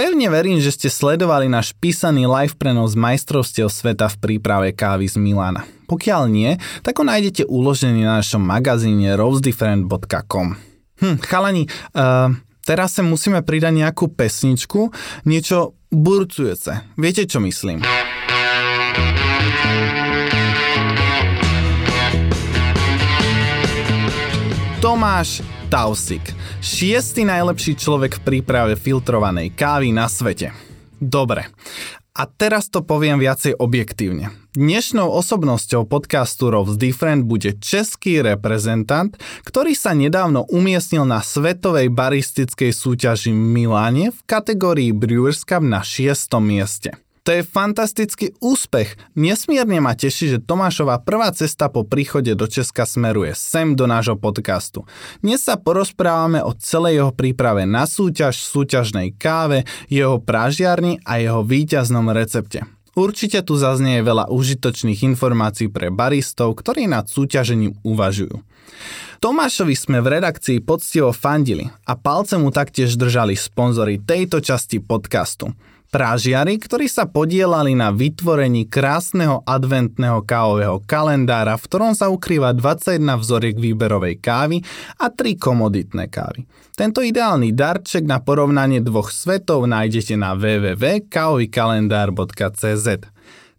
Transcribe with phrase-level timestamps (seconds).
[0.00, 5.20] Pevne verím, že ste sledovali náš písaný live prenos majstrovstiev sveta v príprave kávy z
[5.20, 5.68] Milána.
[5.92, 10.56] Pokiaľ nie, tak ho nájdete uložený na našom magazíne rosedifferent.com.
[11.04, 12.32] Hm, chalani, uh,
[12.64, 14.88] teraz sa musíme pridať nejakú pesničku,
[15.28, 16.96] niečo burcujúce.
[16.96, 17.84] Viete, čo myslím?
[24.80, 26.24] Tomáš Tausik,
[26.60, 30.52] šiestý najlepší človek v príprave filtrovanej kávy na svete.
[31.00, 31.48] Dobre,
[32.12, 34.36] a teraz to poviem viacej objektívne.
[34.52, 39.16] Dnešnou osobnosťou podcastu Rovs Different bude český reprezentant,
[39.48, 46.28] ktorý sa nedávno umiestnil na svetovej baristickej súťaži Miláne v kategórii Brewers Cup na 6.
[46.44, 46.92] mieste.
[47.20, 48.96] To je fantastický úspech.
[49.12, 54.16] Nesmierne ma teší, že Tomášová prvá cesta po príchode do Česka smeruje sem do nášho
[54.16, 54.88] podcastu.
[55.20, 61.44] Dnes sa porozprávame o celej jeho príprave na súťaž, súťažnej káve, jeho prážiarni a jeho
[61.44, 62.64] víťaznom recepte.
[62.96, 68.42] Určite tu zaznie veľa užitočných informácií pre baristov, ktorí nad súťažením uvažujú.
[69.20, 75.52] Tomášovi sme v redakcii poctivo fandili a palce mu taktiež držali sponzory tejto časti podcastu.
[75.90, 83.18] Prážiari, ktorí sa podielali na vytvorení krásneho adventného kávového kalendára, v ktorom sa ukrýva 21
[83.18, 84.62] vzoriek výberovej kávy
[85.02, 86.46] a 3 komoditné kávy.
[86.78, 92.86] Tento ideálny darček na porovnanie dvoch svetov nájdete na www.kavovykalendár.cz.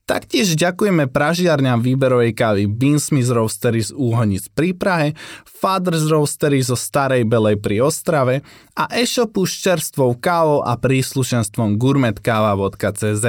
[0.10, 5.08] Taktiež ďakujeme pražiarňam výberovej kávy Beansmith Roastery z Úhonic pri Prahe,
[5.48, 8.42] Father's Roastery zo Starej Belej pri Ostrave
[8.76, 13.26] a e-shopu s čerstvou kávou a príslušenstvom gourmetkava.cz.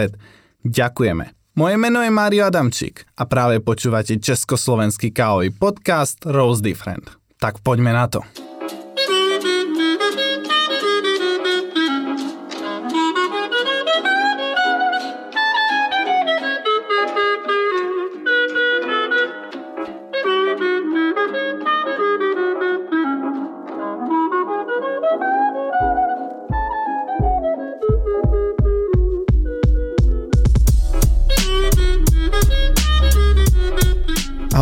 [0.62, 1.25] Ďakujeme.
[1.53, 7.12] Moje meno je Mário Adamčík a práve počúvate československý kávový podcast Rose Different.
[7.37, 8.52] Tak poďme na to.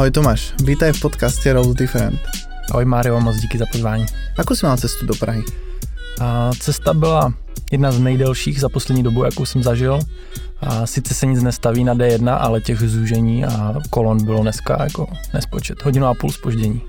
[0.00, 2.16] Ahoj Tomáš, vítaj v podcaste Roll Different.
[2.72, 4.06] Ahoj Mario, moc díky za pozvání.
[4.38, 5.44] Ako jsi mal cestu do Prahy?
[6.20, 7.34] A cesta byla
[7.72, 10.00] jedna z nejdelších za poslední dobu, jakou jsem zažil.
[10.60, 15.08] A sice se nic nestaví na D1, ale těch zúžení a kolon bylo dneska jako
[15.34, 15.84] nespočet.
[15.84, 16.80] Hodinu a půl spoždění.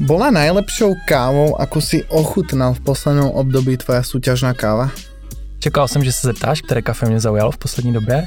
[0.00, 4.90] Bola najlepšou kávou, ako si ochutnal v posledním období tvoja súťažná káva?
[5.62, 8.26] Čekal jsem, že se zeptáš, které kafe mě zaujalo v poslední době.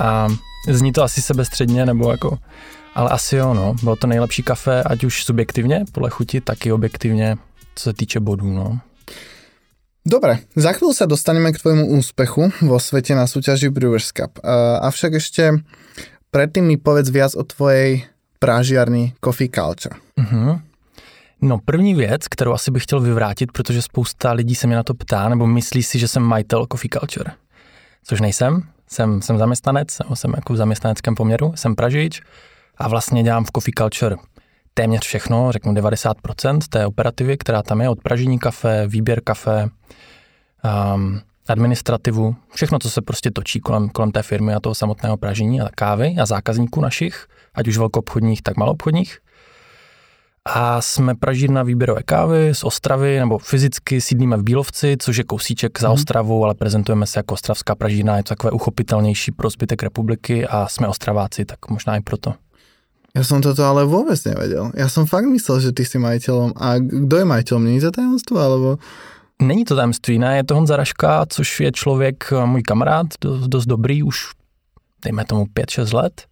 [0.00, 0.28] A
[0.68, 2.38] Zní to asi sebestředně, nebo jako,
[2.94, 3.74] ale asi jo, no.
[3.82, 7.36] Bylo to nejlepší kafe, ať už subjektivně, podle chuti, tak i objektivně,
[7.74, 8.78] co se týče bodů, no.
[10.04, 14.36] Dobre, za chvíľu sa dostaneme k tvojmu úspechu vo svete na súťaži Brewers Cup.
[14.36, 15.64] Uh, avšak ešte
[16.28, 18.04] predtým mi povedz viac o tvojej
[18.36, 19.96] prážiarni Coffee Culture.
[20.20, 20.60] Uh-huh.
[21.40, 24.94] No první věc, kterou asi bych chtěl vyvrátit, protože spousta lidí se mě na to
[24.94, 27.32] ptá, nebo myslí si, že jsem majitel Coffee Culture.
[28.04, 28.62] Což nejsem,
[28.94, 32.22] jsem, jsem zaměstnanec, jsem, jako v zaměstnaneckém poměru, jsem Pražič
[32.78, 34.16] a vlastně dělám v Coffee Culture
[34.74, 39.68] téměř všechno, řeknu 90% té operativy, která tam je, od pražení kafe, výběr kafe,
[40.94, 45.60] um, administrativu, všechno, co se prostě točí kolem, kolem té firmy a toho samotného pražení
[45.60, 49.18] a kávy a zákazníků našich, ať už velkoobchodních, tak maloobchodních
[50.48, 55.80] a jsme pražírna výběrové kávy z Ostravy, nebo fyzicky sídlíme v Bílovci, což je kousíček
[55.80, 55.94] za hmm.
[55.94, 60.68] Ostravou, ale prezentujeme se jako ostravská pražírna, je to takové uchopitelnější pro zbytek republiky a
[60.68, 62.34] jsme Ostraváci, tak možná i proto.
[63.16, 64.72] Já jsem toto ale vůbec nevěděl.
[64.74, 66.52] Já jsem fakt myslel, že ty jsi majitelem.
[66.56, 67.64] A kdo je majitelem?
[67.64, 68.78] Není to tajemstvo, alebo...
[69.42, 73.06] Není to tajemství, ne, je to Honza Raška, což je člověk, můj kamarád,
[73.46, 74.30] dost dobrý, už
[75.04, 76.26] dejme tomu 5-6 let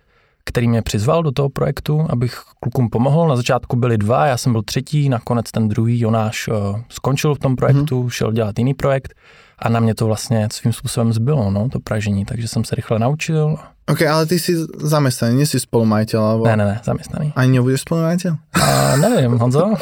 [0.44, 3.28] který mě přizval do toho projektu, abych klukům pomohl.
[3.28, 7.38] Na začátku byli dva, já jsem byl třetí, nakonec ten druhý Jonáš uh, skončil v
[7.38, 8.10] tom projektu, hmm.
[8.10, 9.14] šel dělat jiný projekt
[9.58, 12.98] a na mě to vlastně svým způsobem zbylo, no, to pražení, takže jsem se rychle
[12.98, 13.56] naučil.
[13.90, 16.46] OK, ale ty jsi zaměstnaný, nejsi spolumajitel, alebo...
[16.46, 17.32] Ne, ne, ne, zaměstnaný.
[17.36, 18.36] Ani nebudeš spolumajitel?
[18.62, 19.74] A nevím, Honzo.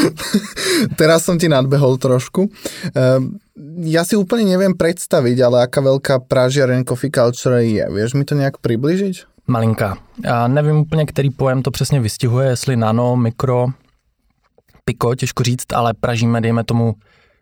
[0.96, 2.50] Teraz jsem ti nadbehol trošku.
[2.96, 3.22] Uh,
[3.86, 7.84] ja si úplne neviem predstaviť, ale aká veľká pražiareň Coffee Culture je.
[7.86, 9.31] Vieš mi to nejak približiť?
[9.52, 9.98] Malinká.
[10.24, 13.66] Já nevím úplně, který pojem to přesně vystihuje, jestli nano, mikro,
[14.84, 16.94] piko, těžko říct, ale pražíme, dejme tomu,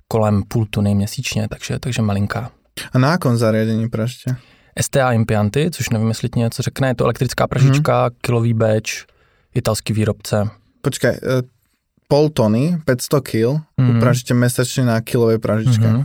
[0.08, 2.50] kolem půl tuny měsíčně, takže, takže malinká.
[2.92, 4.36] A na jakom zariadení pražíte?
[4.80, 8.10] STA Impianty, což nevím, jestli ti něco řekne, je to elektrická pražička, hmm.
[8.20, 9.06] kilový beč,
[9.54, 10.48] italský výrobce.
[10.82, 11.42] Počkej, eh,
[12.08, 13.34] pol tony, 500 kg,
[13.78, 13.96] hmm.
[13.96, 15.86] upražíte mesačně na kilové pražičke.
[15.86, 16.04] Hmm.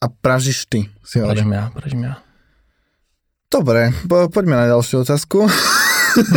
[0.00, 1.20] A pražíš ty, si.
[1.20, 2.16] Pražím já, pražím já.
[3.50, 5.50] Dobre, po, poďme na ďalšiu otázku.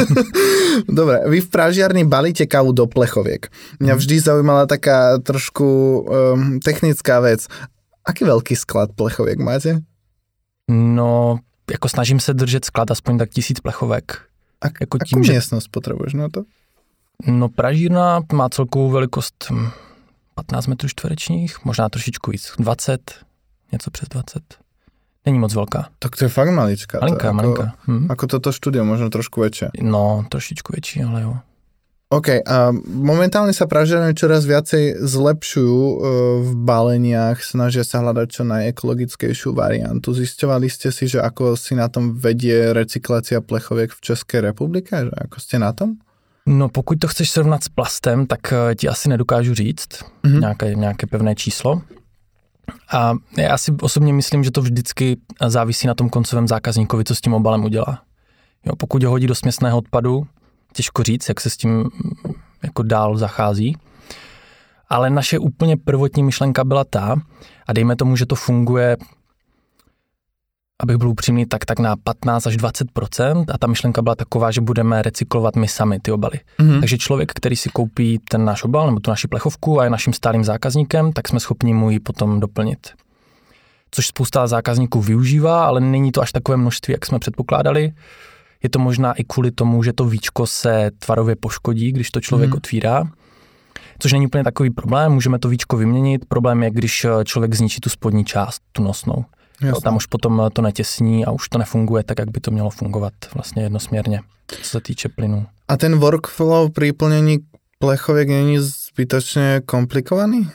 [0.89, 3.53] Dobre, vy v pražiarni balíte kávu do plechoviek.
[3.77, 5.65] Mňa vždy zaujímala taká trošku
[6.01, 7.45] um, technická vec.
[8.01, 9.85] Aký veľký sklad plechoviek máte?
[10.69, 11.39] No,
[11.71, 14.17] jako snažím se držet sklad aspoň tak tisíc plechovek.
[14.61, 16.43] A, Jako tím, že- miestnosť potrebuješ na to?
[17.27, 19.69] No, pražírna má celkovou velikost hm,
[20.35, 23.01] 15 metrů čtverečních, možná trošičku víc, 20,
[23.71, 24.43] něco přes 20.
[25.25, 25.87] Není moc velká.
[25.99, 26.99] Tak to je fakt malička.
[26.99, 27.65] Malinká, ako, malinká.
[27.87, 28.05] Hm.
[28.11, 29.71] Ako toto štúdio, možno trošku väčšie.
[29.79, 31.33] No, trošičku větší, ale jo.
[32.13, 35.95] OK, a momentálne sa pražiarne čoraz viacej zlepšujú e,
[36.45, 40.13] v baleniach, snažia sa hľadať čo najekologickejšiu variantu.
[40.13, 44.93] Zisťovali ste si, že ako si na tom vedie recyklácia plechoviek v Českej republike?
[44.93, 45.97] Že ako ste na tom?
[46.45, 50.39] No, pokud to chceš srovnat s plastem, tak eh, ti asi nedokážu říct Mhm.
[50.39, 51.81] nějaké, nějaké pevné číslo.
[52.91, 55.17] A já si osobně myslím, že to vždycky
[55.47, 58.01] závisí na tom koncovém zákazníkovi, co s tím obalem udělá.
[58.65, 60.27] Jo, pokud ho hodí do směsného odpadu,
[60.73, 61.89] těžko říct, jak se s tím mm,
[62.63, 63.77] jako dál zachází.
[64.89, 67.15] Ale naše úplně prvotní myšlenka byla ta,
[67.67, 68.97] a dejme tomu, že to funguje,
[70.83, 74.61] abych byl upřímný, tak, tak na 15 až 20% a ta myšlenka byla taková, že
[74.61, 76.39] budeme recyklovat my sami ty obaly.
[76.59, 76.79] Mhm.
[76.79, 80.13] Takže člověk, který si koupí ten náš obal nebo tu naši plechovku a je naším
[80.13, 82.87] stálým zákazníkem, tak jsme schopni mu ji potom doplnit.
[83.91, 87.91] Což spousta zákazníků využívá, ale není to až takové množství, jak jsme předpokládali.
[88.63, 92.47] Je to možná i kvůli tomu, že to víčko se tvarově poškodí, když to člověk
[92.47, 92.51] Mhm.
[92.53, 92.57] hmm.
[92.57, 93.03] otvírá.
[93.99, 96.25] Což není úplně takový problém, můžeme to víčko vyměnit.
[96.27, 99.25] Problém je, když člověk zničí tu spodní část, tu nosnou.
[99.63, 99.81] Jo, Jasné.
[99.83, 102.69] tam už potom eh, to netěsní a už to nefunguje tak, jak by to mělo
[102.69, 104.21] fungovat vlastně jednosměrně,
[104.61, 105.45] co se týče plynu.
[105.67, 107.39] A ten workflow pri plnení
[107.79, 110.51] plechoviek není zbytočne komplikovaný?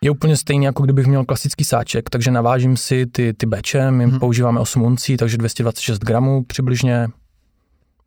[0.00, 4.04] Je úplně stejný, jako kdybych měl klasický sáček, takže navážím si ty, ty beče, my
[4.04, 4.18] hmm.
[4.18, 7.08] používáme 8 uncí, takže 226 gramů přibližně.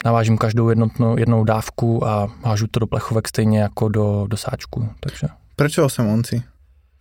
[0.06, 4.90] Navážím každou jednotnou, jednou dávku a hážu to do plechovek stejně jako do, do sáčku.
[5.00, 6.44] Takže Prečo 8 onci?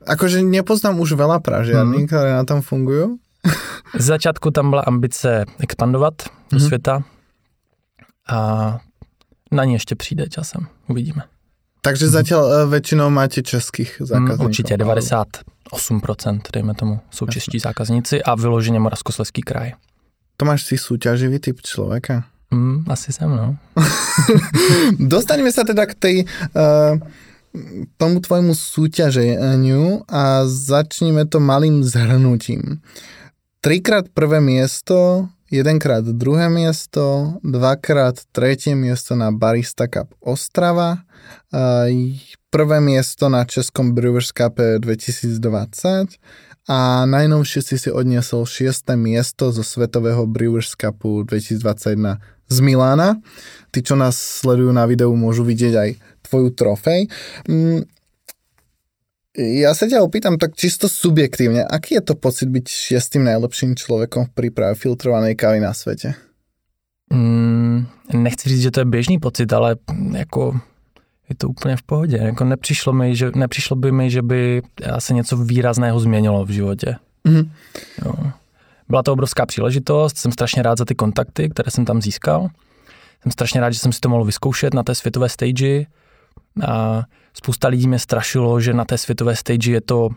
[0.07, 2.07] Akože nepoznám už veľa pražiarní, Mhm.
[2.11, 3.19] ktoré na tom fungujú.
[3.99, 6.15] Z začátku tam byla ambice expandovat
[6.53, 6.67] do Mhm.
[6.67, 7.03] světa
[8.29, 8.39] a
[9.53, 10.67] na ní ještě přijde časem.
[10.89, 11.23] Uvidíme.
[11.81, 14.45] Takže zatiaľ e, väčšinou máte českých Mm, zákazníkov.
[14.47, 17.33] určitě 98%, dejme tomu, jsou Jasné.
[17.33, 19.73] čeští zákazníci a vyloženě Moravskoslezský kraj.
[20.37, 22.25] Tomáš, si súťaživý typ človeka?
[22.51, 23.57] Mm, asi jsem, no.
[24.99, 26.17] Dostaneme sa teda k tej,
[26.55, 26.99] uh,
[27.97, 32.81] tomu tvojmu súťaženiu a začneme to malým zhrnutím.
[33.69, 41.05] Trikrát prvé miesto, jedenkrát druhé miesto, dvakrát tretie miesto na Barista Cup Ostrava,
[42.49, 46.17] prvé miesto na Českom Brewers Cup 2020
[46.65, 53.21] a najnovšie si si odniesol šiesté miesto zo Svetového Brewers Cupu 2021 z Milána.
[53.69, 55.91] Tí, čo nás sledujú na videu, môžu vidieť aj
[56.25, 57.13] tvoju trofej.
[59.37, 64.33] Ja sa ťa opýtam tak čisto subjektívne, aký je to pocit byť šiestým najlepším človekom
[64.33, 66.17] v príprave filtrovanej kávy na svete?
[67.13, 69.77] Mm, nechci říct, že to je běžný pocit, ale
[70.13, 70.61] jako
[71.29, 72.17] je to úplně v pohodě.
[72.17, 74.63] Jako nepřišlo, mi, že, nepřišlo by mi, že by
[74.99, 76.97] se něco výrazného změnilo v životě.
[77.25, 77.51] Mhm.
[78.05, 78.15] Jo.
[78.89, 82.49] Byla to obrovská příležitost, jsem strašně rád za ty kontakty, které jsem tam získal.
[83.23, 85.87] Jsem strašně rád, že jsem si to mohl vyzkoušet na té světové stage.
[86.67, 87.03] A
[87.35, 90.09] spousta lidí mě strašilo, že na té světové stage je to,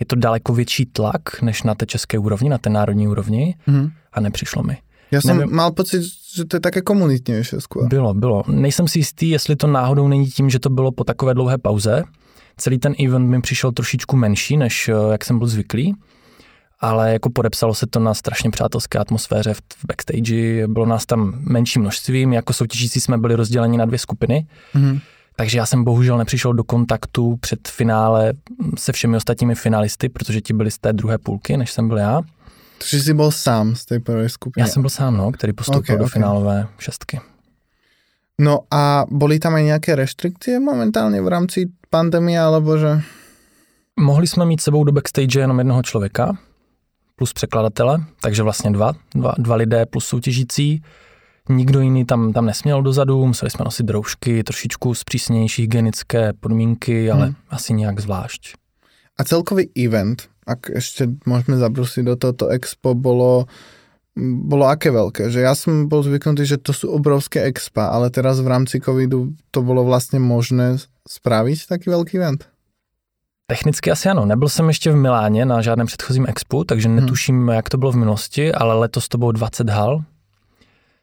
[0.00, 3.54] je to daleko větší tlak, než na té české úrovni, na té národní úrovni.
[3.66, 3.90] Mhm.
[4.12, 4.76] A nepřišlo mi.
[5.14, 5.54] Ja som Neviem.
[5.54, 6.02] mal pocit,
[6.34, 7.86] že to je také komunitnejšie skôr.
[7.86, 8.42] Bylo, bylo.
[8.50, 12.02] Nejsem si jistý, jestli to náhodou není tím, že to bylo po takové dlouhé pauze.
[12.56, 15.94] Celý ten event mi přišel trošičku menší, než eh, jak jsem byl zvyklý,
[16.80, 21.34] ale jako podepsalo se to na strašně přátelské atmosféře v, v backstage, bylo nás tam
[21.38, 25.00] menší množství, my jako soutěžící jsme byli rozděleni na dvě skupiny, Mhm.
[25.36, 28.32] Takže já jsem bohužel nepřišel do kontaktu před finále
[28.78, 32.22] se všemi ostatními finalisty, protože ti byli z té druhé půlky, než jsem byl já.
[32.78, 34.62] Takže si bol sám z tej prvej skupiny.
[34.62, 36.12] Já jsem byl sám, no, který postoupil Ok, do ok.
[36.12, 37.20] finálové šestky.
[38.36, 43.00] No a boli tam aj nejaké reštrikcie momentálne v rámci pandémie, alebo že...
[43.96, 46.36] Mohli jsme mít sebou do backstage jenom jednoho člověka,
[47.16, 50.82] plus překladatele, takže vlastně dva, dva, dva lidé plus soutěžící.
[51.48, 57.26] Nikdo jiný tam, tam nesměl dozadu, museli jsme nosit roušky, trošičku zpřísnější hygienické podmínky, ale
[57.26, 57.34] Hmm.
[57.50, 58.54] asi nějak zvlášť.
[59.18, 63.46] A celkový event, ak ešte môžeme zabrusiť do tohoto expo, bolo,
[64.44, 65.30] bolo aké veľké?
[65.32, 69.32] Že ja som bol zvyknutý, že to sú obrovské expa, ale teraz v rámci covidu
[69.50, 72.44] to bolo vlastne možné spraviť taký veľký event?
[73.46, 74.26] Technicky asi ano.
[74.26, 76.96] Nebyl jsem ještě v Miláně na žádném předchozím expu, takže Hmm.
[76.96, 80.04] netuším, jak to bylo v minulosti, ale letos to bylo 20 hal.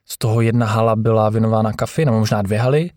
[0.08, 2.90] Z toho jedna hala byla věnována kafi, nebo možná dvě haly.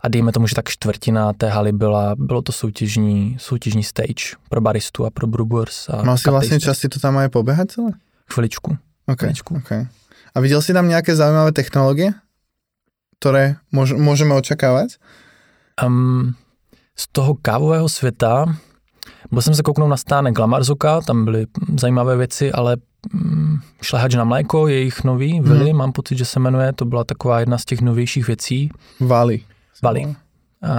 [0.00, 4.60] A dejme tomu, že tak čtvrtina té haly byla, bylo to soutěžní, soutěžní stage pro
[4.60, 5.88] baristu a pro brewers.
[5.88, 6.74] A Mal si cup vlastne taster.
[6.74, 7.90] čas si to tam aj pobehať celé?
[8.26, 8.74] Chviličku.
[9.06, 9.52] Okay, Chvíľočku.
[9.62, 9.86] okay.
[10.34, 12.14] A videl si tam nejaké zaujímavé technológie,
[13.22, 14.98] ktoré môž, môžeme očakávať?
[15.78, 16.34] Um,
[16.98, 18.46] z toho kávového světa,
[19.30, 21.46] byl jsem se kouknout na stánek Lamarzuka, tam byly
[21.78, 22.76] zajímavé věci, ale
[23.82, 25.76] šlehač na mléko, jejich nový, Vili, Mhm.
[25.76, 28.70] mám pocit, že se jmenuje, to byla taková jedna z těch novějších věcí.
[29.00, 29.40] Vali.
[29.82, 30.14] Vali.
[30.62, 30.72] A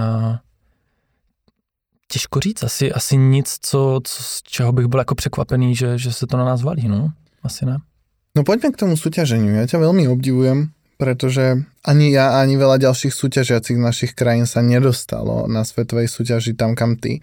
[2.08, 6.12] těžko říct, asi, asi nic, co, co, z čeho bych byl jako překvapený, že, že
[6.12, 7.12] se to na nás valí, no.
[7.42, 7.78] Asi ne.
[8.36, 9.54] No poďme k tomu súťaženiu.
[9.54, 14.58] Ja ťa veľmi obdivujem, pretože ani ja, ani veľa ďalších súťažiacich z našich krajín sa
[14.58, 17.22] nedostalo na svetovej súťaži tam, kam ty.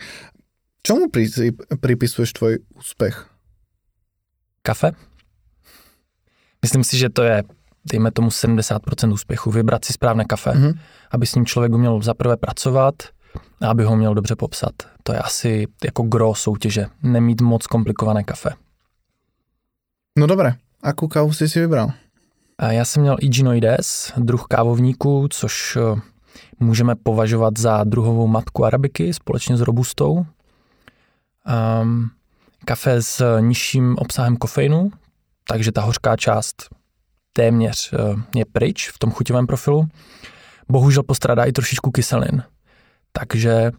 [0.87, 1.27] Čomu pri,
[1.83, 3.27] pripisuješ tvoj úspech?
[4.61, 4.91] Kafe?
[6.61, 7.43] Myslím si, že to je,
[7.85, 10.51] dejme tomu 70% úspěchu, vybrat si správné kafe.
[10.53, 10.73] Mhm.
[11.11, 12.95] aby s ním člověk uměl zaprvé pracovat
[13.61, 14.71] a aby ho uměl dobře popsat.
[15.03, 18.49] To je asi jako gro soutěže, nemít moc komplikované kafe.
[20.19, 21.91] No dobre, akú kávu si si vybral?
[22.57, 26.01] A já jsem měl Iginoides, druh kávovníků, což eh,
[26.59, 30.25] můžeme považovat za druhovou matku arabiky společně s robustou.
[31.81, 32.11] Um,
[32.65, 34.91] kafe s nižším obsahem kofeinu,
[35.47, 36.55] takže ta hořká část
[37.33, 37.97] téměř eh,
[38.39, 39.87] je pryč v tom chuťovém profilu.
[40.69, 42.43] Bohužel postrádá i trošičku kyselin.
[43.11, 43.71] Takže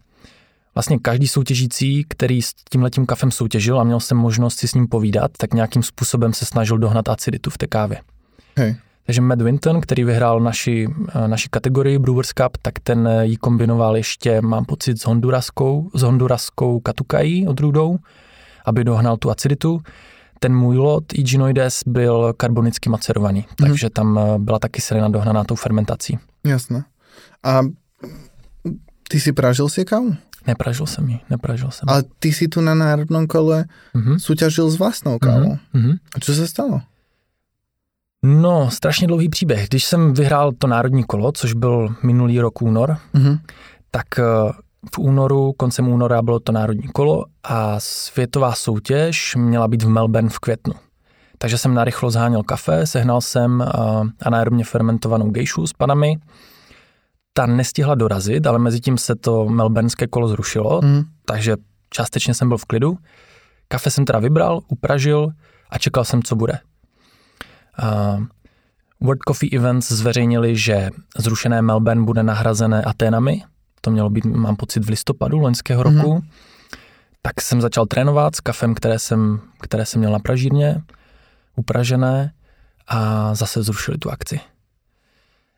[0.75, 4.87] vlastně každý soutěžící, který s tímhletím kafem soutěžil a měl jsem možnost si s ním
[4.87, 8.01] povídat, tak nějakým způsobem se snažil dohnat aciditu v té kávě.
[8.57, 8.75] Hej.
[9.05, 13.37] Takže Matt Winton, který vyhrál naši, eh, naši kategorii Brewers Cup, tak ten eh, ji
[13.37, 17.97] kombinoval ještě, mám pocit, s honduraskou, s honduraskou katukají odrůdou,
[18.65, 19.81] aby dohnal tu aciditu.
[20.39, 23.69] Ten můj lot Iginoides byl karbonicky macerovaný, Mhm.
[23.69, 26.19] takže tam eh, byla ta kyselina dohnaná tou fermentací.
[26.45, 26.83] Jasné.
[27.43, 27.61] A
[29.09, 30.15] ty si pražil si kávu?
[30.47, 31.89] Nepražil jsem ji, nepražil jsem.
[31.89, 34.19] Ale ty si tu na národnom kole Mhm.
[34.19, 35.57] súťažil s vlastnou kávou.
[35.73, 35.91] Mhm.
[36.15, 36.81] A čo sa stalo?
[38.23, 39.67] No, strašně dlouhý příběh.
[39.69, 43.39] Když jsem vyhrál to národní kolo, což byl minulý rok únor, Mhm.
[43.91, 44.23] tak eh,
[44.95, 50.29] v únoru, koncem února bylo to národní kolo a světová soutěž měla být v Melbourne
[50.29, 50.73] v květnu.
[51.37, 56.15] Takže jsem narychlo zháněl kafe, sehnal jsem a, anaerobně fermentovanou gejšu s panami.
[57.33, 61.03] Ta nestihla dorazit, ale mezi tím se to melbournské kolo zrušilo, Mhm.
[61.25, 61.55] takže
[61.89, 62.97] částečně jsem byl v klidu.
[63.67, 65.29] Kafe jsem teda vybral, upražil
[65.69, 66.59] a čekal jsem, co bude.
[67.83, 68.23] Uh,
[69.01, 73.43] World Coffee Events zveřejnili, že zrušené Melbourne bude nahrazené Aténami.
[73.85, 75.97] To mělo být, mám pocit, v listopadu loňského Mhm.
[75.97, 76.23] roku.
[77.21, 80.81] Tak jsem začal trénovat s kafem, které jsem, které jsem měl na pražírně,
[81.55, 82.33] upražené
[82.87, 84.39] a zase zrušili tu akci.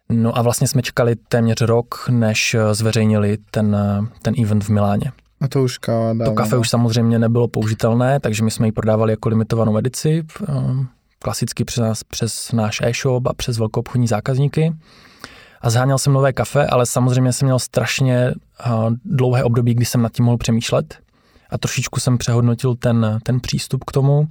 [0.09, 3.77] No a vlastně jsme čekali téměř rok, než zveřejnili ten,
[4.21, 5.11] ten event v Miláně.
[5.41, 6.25] A to už káva dávno.
[6.25, 10.23] To kafe už samozřejmě nebylo použitelné, takže my jsme ji prodávali jako limitovanou edici,
[10.57, 10.87] um,
[11.19, 14.73] klasicky přes, nás, přes náš e-shop a přes velkou obchodní zákazníky.
[15.61, 18.33] A zháněl jsem nové kafe, ale samozřejmě jsem měl strašně
[18.67, 20.97] uh, dlouhé období, kdy jsem nad tím mohl přemýšlet
[21.49, 24.27] a trošičku jsem přehodnotil ten, ten přístup k tomu.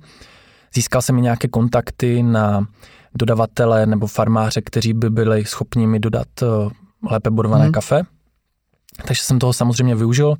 [0.74, 2.66] Získal jsem i nějaké kontakty na
[3.14, 6.72] dodavatele nebo farmáře, kteří by byli schopni mi dodat uh,
[7.10, 7.72] lépe bodované hmm.
[7.72, 8.02] kafe.
[9.06, 10.34] Takže jsem toho samozřejmě využil.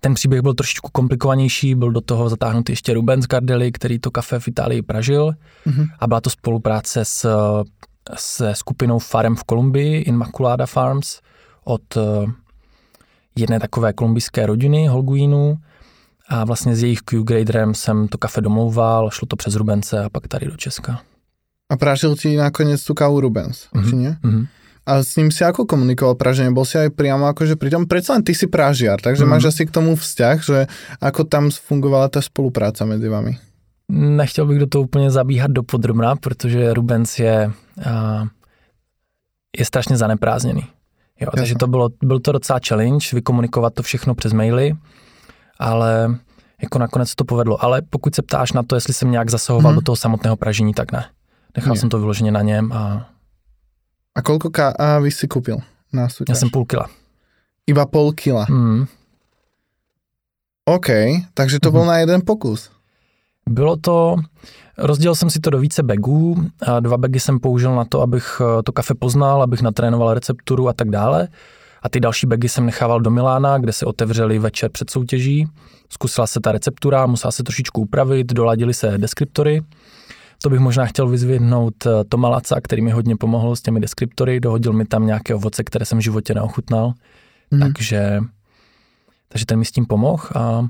[0.00, 4.40] Ten příběh byl trošičku komplikovanější, byl do toho zatáhnutý ještě Rubens Gardelli, který to kafe
[4.40, 5.32] v Itálii pražil
[5.66, 5.86] Mhm.
[5.98, 7.30] a byla to spolupráce s,
[8.14, 11.20] se skupinou farem v Kolumbii, Immaculada Farms,
[11.64, 12.26] od eh,
[13.36, 15.58] jedné takové kolumbijské rodiny, Holguínů
[16.28, 20.28] a vlastně s jejich Q-graderem jsem to kafe domlouval, šlo to přes Rubence a pak
[20.28, 21.00] tady do Česka.
[21.70, 23.90] A pražil ti nakoniec tú kávu Rubens, Mhm.
[23.90, 24.12] či nie?
[24.22, 24.46] Mhm.
[24.86, 26.54] A s ním si ako komunikoval praženie?
[26.54, 27.90] Bol si aj priamo akože pri tom?
[27.90, 29.30] Predsa len ty si pražiar, takže Mhm.
[29.34, 30.70] máš asi k tomu vzťah, že
[31.02, 33.34] ako tam fungovala tá spolupráca medzi vami?
[33.92, 37.50] Nechtěl bych do toho úplně zabíhat do podrobna, protože Rubens je,
[39.58, 40.62] je strašně zaneprázdněný.
[41.20, 44.72] Jo, takže to bylo, byl to docela challenge, vykomunikovat to všechno přes maily,
[45.58, 46.18] ale
[46.62, 47.64] jako nakonec to povedlo.
[47.64, 49.78] Ale pokud se ptáš na to, jestli jsem nějak zasahoval Mhm.
[49.80, 51.04] do toho samotného pražení, tak ne.
[51.56, 51.80] Nechal Nie.
[51.80, 53.10] jsem to vyloženě na něm a
[54.16, 55.60] A koľko kávy si kúpil
[55.92, 56.28] na súťaž?
[56.28, 56.88] já jsem půl kila.
[57.66, 58.44] Iba pol kila.
[58.48, 58.86] Hmm.
[60.64, 60.88] OK,
[61.34, 61.72] takže to Mhm.
[61.78, 62.70] bol na jeden pokus.
[63.50, 64.16] Bylo to,
[64.78, 66.36] rozdělil jsem si to do více bagů,
[66.66, 70.68] a dva bagy jsem použil na to, abych eh, to kafe poznal, abych natrénoval recepturu
[70.68, 71.28] a tak dále.
[71.82, 75.48] A ty další bagy jsem nechával do Milána, kde se otevřeli večer před soutěží.
[75.90, 79.62] Zkusila se ta receptura, musela se trošičku upravit, doladili se deskriptory.
[80.42, 84.40] To bych možná chtěl vyzvědnout eh, Toma Laca, který mi hodně pomohl s těmi deskriptory.
[84.40, 86.92] Dohodil mi tam nějaké ovoce, které jsem v životě neochutnal.
[87.50, 87.60] Mm.
[87.60, 88.20] Takže,
[89.28, 90.22] takže ten mi s tím pomohl.
[90.34, 90.66] A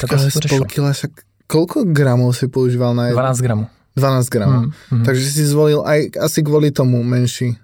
[0.00, 0.10] tak
[0.48, 1.10] pol kila, však
[1.48, 3.18] koľko gramov si používal na jedno?
[3.18, 3.66] 12 gramů.
[3.96, 4.62] 12 gramov.
[4.62, 5.04] Mm, mm.
[5.04, 7.58] Takže si zvolil aj asi kvôli tomu menší.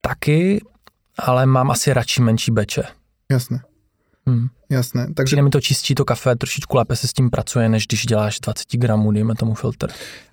[0.00, 0.60] Taky,
[1.18, 2.82] ale mám asi radši menší beče.
[3.32, 3.60] Jasné.
[4.26, 4.48] Hmm.
[4.70, 5.06] Jasné.
[5.14, 5.24] Takže...
[5.24, 8.40] Přijde mi to čistí to kafe, trošičku lépe se s tím pracuje, než když děláš
[8.40, 9.88] 20 gramů, dejme tomu filtr.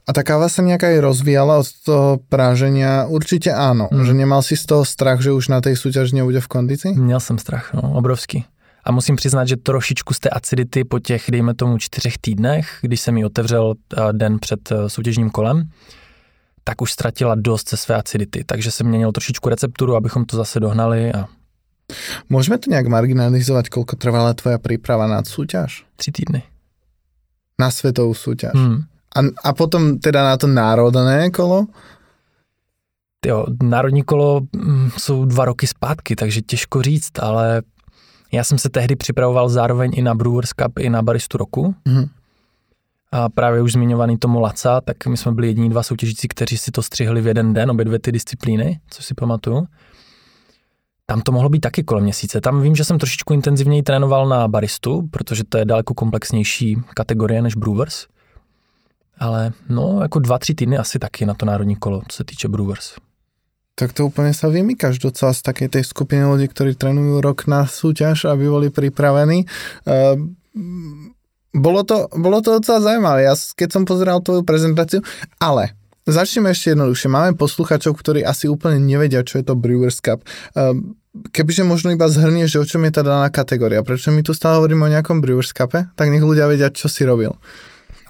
[0.08, 2.84] A ta káva se nějaká i rozvíjala od toho prážení?
[3.08, 3.90] Určitě ano.
[3.92, 4.06] Hmm.
[4.06, 6.94] Že nemal si z toho strach, že už na té soutěži nebude v kondici?
[6.94, 8.46] Měl jsem strach, no, obrovský.
[8.84, 13.02] A musím přiznat, že trošičku z té acidity po těch, dejme tomu, čtyřech týdnech, když
[13.02, 15.70] jsem ji otevřel eh, den před eh, soutěžním kolem,
[16.64, 18.44] tak už ztratila dost ze své acidity.
[18.46, 21.28] Takže jsem měnil trošičku recepturu, abychom to zase dohnali a
[22.32, 25.84] Môžeme to nejak marginalizovať, koľko trvala tvoja príprava na súťaž?
[26.00, 26.42] Tři týdny.
[27.60, 28.56] Na svetovú súťaž.
[28.56, 28.88] Hmm.
[29.14, 31.70] A, a potom teda na to národné kolo?
[33.26, 37.62] Jo, národní kolo mm, jsou dva roky zpátky, takže těžko říct, ale
[38.34, 41.76] já jsem se tehdy připravoval zároveň i na Brewers Cup, i na baristu roku.
[41.88, 42.06] Hmm.
[43.12, 46.72] A právě už zmiňovaný Tomo Laca, tak my jsme byli jediní dva soutěžící, kteří si
[46.72, 49.68] to střihli v jeden den, obě dvě ty disciplíny, co si pamatuju.
[51.06, 52.42] Tam to mohlo být taky kolem měsíce.
[52.42, 57.42] Tam vím, že jsem trošičku intenzivněji trénoval na baristu, protože to je daleko komplexnější kategorie
[57.42, 58.08] než Brewers.
[59.18, 62.48] Ale no, jako dva, tři týdny asi taky na to národní kolo, co se týče
[62.48, 62.96] Brewers.
[63.76, 67.66] Tak to úplně sa vymýkaš docela z také tej skupiny ľudí, ktorí trénujú rok na
[67.66, 69.50] súťaž, aby boli pripravení.
[69.90, 70.30] Uh,
[71.54, 75.02] bolo to, bolo to docela zaujímavé, ja keď som pozeral tvoju prezentáciu,
[75.42, 77.08] ale Začneme ešte jednoduchšie.
[77.08, 80.28] Máme posluchačov, ktorí asi úplne nevedia, čo je to Brewers Cup.
[80.52, 81.00] Ehm,
[81.32, 83.80] kebyže možno iba zhrnieš, že o čom je tá daná kategória.
[83.88, 87.08] Prečo my tu stále hovoríme o nejakom Brewers Cupe, tak nech ľudia vedia, čo si
[87.08, 87.32] robil.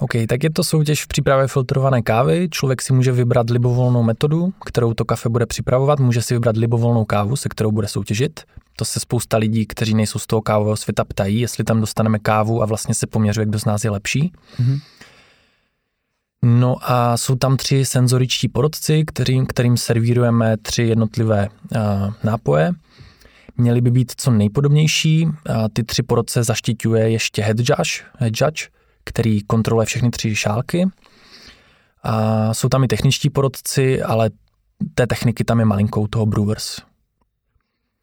[0.04, 2.48] OK, tak je to soutěž v přípravě filtrované kávy.
[2.52, 6.00] Člověk si může vybrat libovolnou metodu, kterou to kafe bude připravovat.
[6.00, 8.40] Může si vybrat libovolnou kávu, se kterou bude soutěžit.
[8.76, 12.62] To se spousta lidí, kteří nejsou z toho kávového světa, ptají, jestli tam dostaneme kávu
[12.62, 14.32] a vlastně se poměřuje, kdo z nás je lepší.
[14.60, 14.80] Mm-hmm.
[16.44, 21.80] No a jsou tam tři senzoričtí porodci, kterým, kterým servírujeme tři jednotlivé uh,
[22.24, 22.72] nápoje.
[23.58, 25.26] Měly by být co nejpodobnější.
[25.26, 25.32] Uh,
[25.74, 28.68] ty tři porodce zaštiťuje ještě head judge, head judge,
[29.04, 30.88] který kontroluje všechny tři šálky.
[32.04, 34.30] A jsou tam i techničtí porodci, ale
[34.96, 36.78] té techniky tam je malinkou toho Brewers.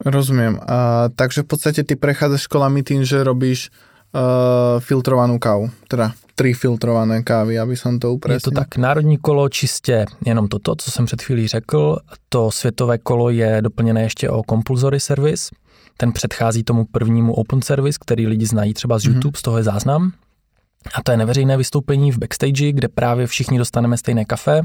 [0.05, 0.59] Rozumím.
[0.67, 6.53] A, takže v podstatě ty prechádzaš školami tým, že robíš uh, filtrovanou kávu, teda tri
[6.53, 8.35] filtrované kávy, aby jsem to upresnil.
[8.35, 11.97] Je to tak, národní kolo čistě jenom toto, co jsem před chvílí řekl.
[12.29, 15.55] To světové kolo je doplněné ještě o compulsory service.
[15.97, 19.13] Ten předchází tomu prvnímu open service, který lidi znají třeba z mhm.
[19.13, 19.39] YouTube, mm-hmm.
[19.39, 20.11] z toho je záznam.
[20.93, 24.61] A to je neveřejné vystoupení v backstage, kde právě všichni dostaneme stejné kafe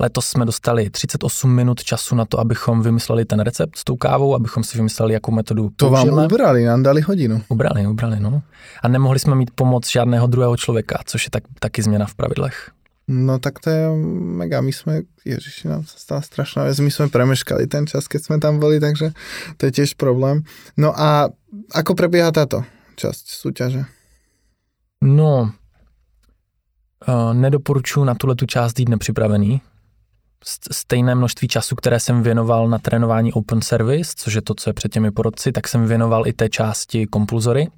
[0.00, 4.34] Letos jsme dostali 38 minut času na to, abychom vymysleli ten recept s tou kávou,
[4.34, 6.16] abychom si vymysleli, jakou metodu To použijeme.
[6.16, 7.42] vám ubrali, nám dali hodinu.
[7.48, 8.42] Ubrali, ubrali, no.
[8.82, 12.70] A nemohli jsme mít pomoc žádného druhého člověka, což je tak, taky změna v pravidlech.
[13.08, 13.88] No tak to je
[14.20, 18.22] mega, my jsme, ježiši, nám se stala strašná věc, my jsme premeškali ten čas, keď
[18.22, 19.10] jsme tam byli, takže
[19.56, 20.42] to je těž problém.
[20.76, 21.28] No a
[21.74, 22.62] ako prebieha táto
[22.96, 23.84] časť súťaže?
[25.04, 25.52] No,
[27.08, 29.60] uh, nedoporučuji na tuhle tu část jít nepřipravený,
[30.72, 34.74] stejné množství času, které jsem věnoval na trénování open service, což je to, co je
[34.74, 37.68] před těmi porodci, tak jsem věnoval i té části kompulzory.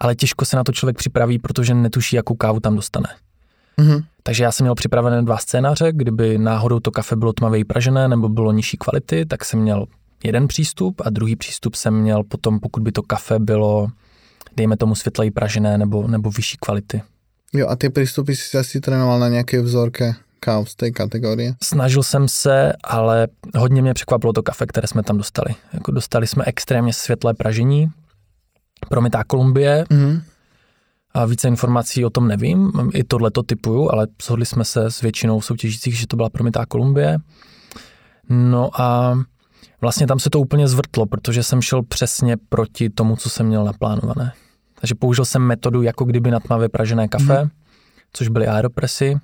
[0.00, 3.08] Ale těžko se na to člověk připraví, protože netuší, jakou kávu tam dostane.
[3.78, 4.04] Mm-hmm.
[4.22, 8.28] Takže já jsem měl připravené dva scénáře, kdyby náhodou to kafe bylo tmavě pražené nebo
[8.28, 9.86] bylo nižší kvality, tak jsem měl
[10.24, 13.88] jeden přístup a druhý přístup jsem měl potom, pokud by to kafe bylo,
[14.60, 17.02] dejme tomu světleji pražené nebo, nebo vyšší kvality.
[17.52, 20.14] Jo a ty přístupy si asi trénoval na nějaké vzorke?
[20.40, 21.54] káv z té kategorie?
[21.62, 25.54] Snažil jsem se, ale hodně mě překvapilo to kafe, které jsme tam dostali.
[25.72, 27.88] Jako dostali jsme extrémně světlé pražení,
[28.88, 30.20] promitá Kolumbie, mm.
[31.14, 35.00] a více informací o tom nevím, i tohle to typuju, ale shodli jsme se s
[35.00, 37.18] většinou soutěžících, že to byla promitá Kolumbie.
[38.28, 39.18] No a
[39.80, 43.64] vlastně tam se to úplně zvrtlo, protože jsem šel přesně proti tomu, co jsem měl
[43.64, 44.32] naplánované.
[44.80, 47.50] Takže použil jsem metodu jako kdyby na tmavě pražené kafe, mm.
[48.12, 49.16] což byly aeropresy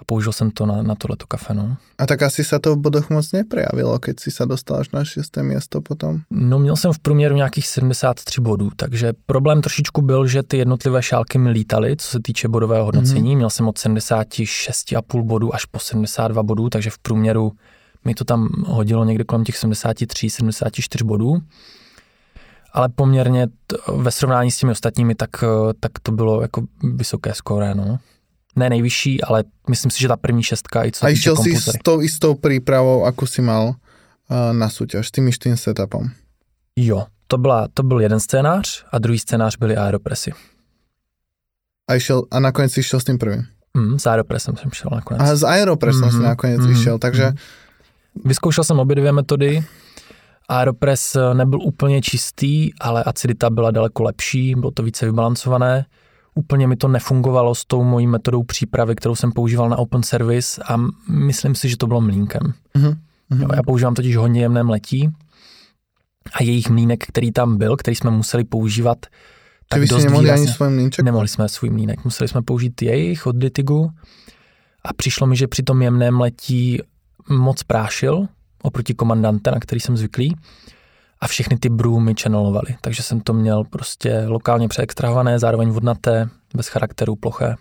[0.00, 1.54] a použil jsem to na, na tohleto kafe.
[1.54, 1.76] No.
[1.98, 5.04] A tak asi se to v bodoch moc neprejavilo, keď si se dostal až na
[5.04, 6.20] šesté město potom?
[6.30, 11.02] No měl jsem v průměru nějakých 73 bodů, takže problém trošičku byl, že ty jednotlivé
[11.02, 13.32] šálky mi lítaly, co se týče bodového hodnocení.
[13.32, 13.36] Mm-hmm.
[13.36, 17.52] Měl jsem od 76,5 bodů až po 72 bodů, takže v průměru
[18.04, 21.42] mi to tam hodilo někde kolem těch 73, 74 bodů.
[22.72, 27.34] Ale poměrně t- ve srovnání s těmi ostatními, tak, eh, tak to bylo jako vysoké
[27.34, 27.98] skóre, no.
[28.56, 31.70] Ne nejvyšší, ale myslím si, že ta první šestka i co A išiel si s
[31.82, 36.10] tou istou prípravou, ako si mal uh, na súťaž, s tým istým setupom.
[36.76, 40.32] Jo, to, byla, to byl jeden scénář a druhý scénář byly aeropresy.
[41.90, 43.46] A, išiel, a nakoniec si išiel s tým prvým.
[43.74, 45.22] Mm, s aeropresem jsem šel nakonec.
[45.22, 46.10] A s Aeropressem mm-hmm.
[46.10, 47.36] si Mhm, nakoniec mhm, išiel, takže mhm.
[48.24, 49.64] Vyzkoušel jsem obě dvě metody.
[50.50, 55.86] Aeropress eh, nebyl úplně čistý, ale acidita byla daleko lepší, bylo to více vybalancované.
[56.34, 60.62] Úplně mi to nefungovalo s tou mojí metodou přípravy, kterou jsem používal na Open Service
[60.68, 60.76] a
[61.08, 62.52] myslím si, že to bylo mlínkem.
[62.74, 62.96] Mhm,
[63.30, 63.42] mhm.
[63.42, 65.10] Jo, já používám totiž hodně jemné mletí
[66.32, 68.98] a jejich mlínek, který tam byl, který jsme museli používat,
[69.74, 71.04] vy ste dost nemohli ani svoj mlínček?
[71.04, 73.90] Nemohli jsme svůj mlínek, museli jsme použít jejich od Ditigu
[74.84, 76.78] a přišlo mi, že při tom jemném letí
[77.28, 78.28] moc prášil
[78.62, 80.36] oproti komandante, na který jsem zvyklý
[81.20, 86.66] a všechny ty brůmy channelovaly, takže jsem to měl prostě lokálně přeextrahované, zároveň vodnaté, bez
[86.68, 87.56] charakteru, ploché.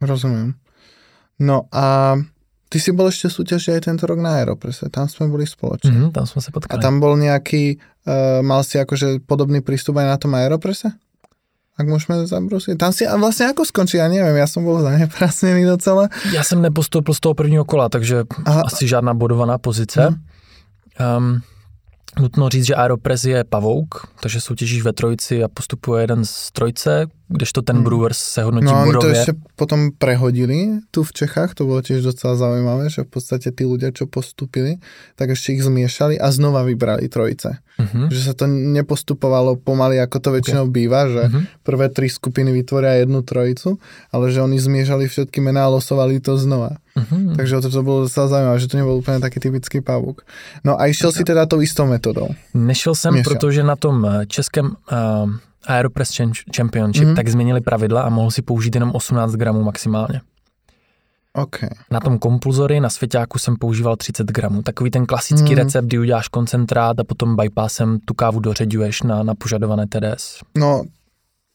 [0.00, 0.54] Rozumiem.
[1.38, 2.16] No a
[2.68, 5.92] ty si bol ešte v súťaži aj tento rok na Aeropresse, tam sme boli spoločne.
[5.92, 6.82] Mhm, tam jsme se A potkali.
[6.82, 10.92] tam bol nejaký, uh, mal si akože podobný prístup aj na tom Aeropresse?
[11.76, 12.80] Ak môžeme zabrusiť.
[12.80, 16.08] Tam si a vlastne ako skončí, ja neviem, ja som bol zaneprasnený docela.
[16.32, 20.10] Já jsem nepostoupil z toho prvního kola, takže A, asi žádná bodovaná pozice.
[20.10, 20.20] Mhm.
[21.18, 21.40] Um,
[22.20, 27.06] nutno říct, že Aeropress je pavouk, takže soutěžíš ve trojici a postupuje jeden z trojce,
[27.28, 27.84] kdežto ten Mhm.
[27.84, 29.20] Brewers se hodnotí no oni to bodově.
[29.20, 33.64] ešte potom prehodili tu v Čechách, to bolo tiež docela zaujímavé, že v podstate tí
[33.64, 34.78] ľudia, čo postupili,
[35.14, 37.58] tak ešte ich zmiešali a znova vybrali trojice.
[37.76, 38.08] Mhm.
[38.08, 41.40] Že sa to nepostupovalo pomaly, ako to väčšinou býva, že Mhm.
[41.62, 43.76] prvé tri skupiny vytvoria jednu trojicu,
[44.08, 46.78] ale že oni zmiešali všetky mená a losovali to znova.
[46.94, 47.36] Mhm.
[47.36, 50.24] Takže to, to bolo docela zaujímavé, že to nebol úplne taký typický pavúk.
[50.64, 52.28] No a išiel si teda tou istou metodou.
[52.54, 53.32] Nešel jsem, Měšel.
[53.32, 55.28] protože na tom eh, českém uh,
[55.66, 56.10] Aeropress
[56.56, 57.14] Championship Mhm.
[57.16, 60.20] tak změnili pravidla a mohl si použít jenom 18 gramů maximálně.
[61.34, 61.56] OK.
[61.90, 64.62] Na tom kompulzory na svěťáku jsem používal 30 gramů.
[64.62, 65.56] Takový ten klasický Mhm.
[65.64, 70.40] recept, kdy uděláš koncentrát a potom bypassem tu kávu doředuješ na, na požadované TDS.
[70.58, 70.82] No,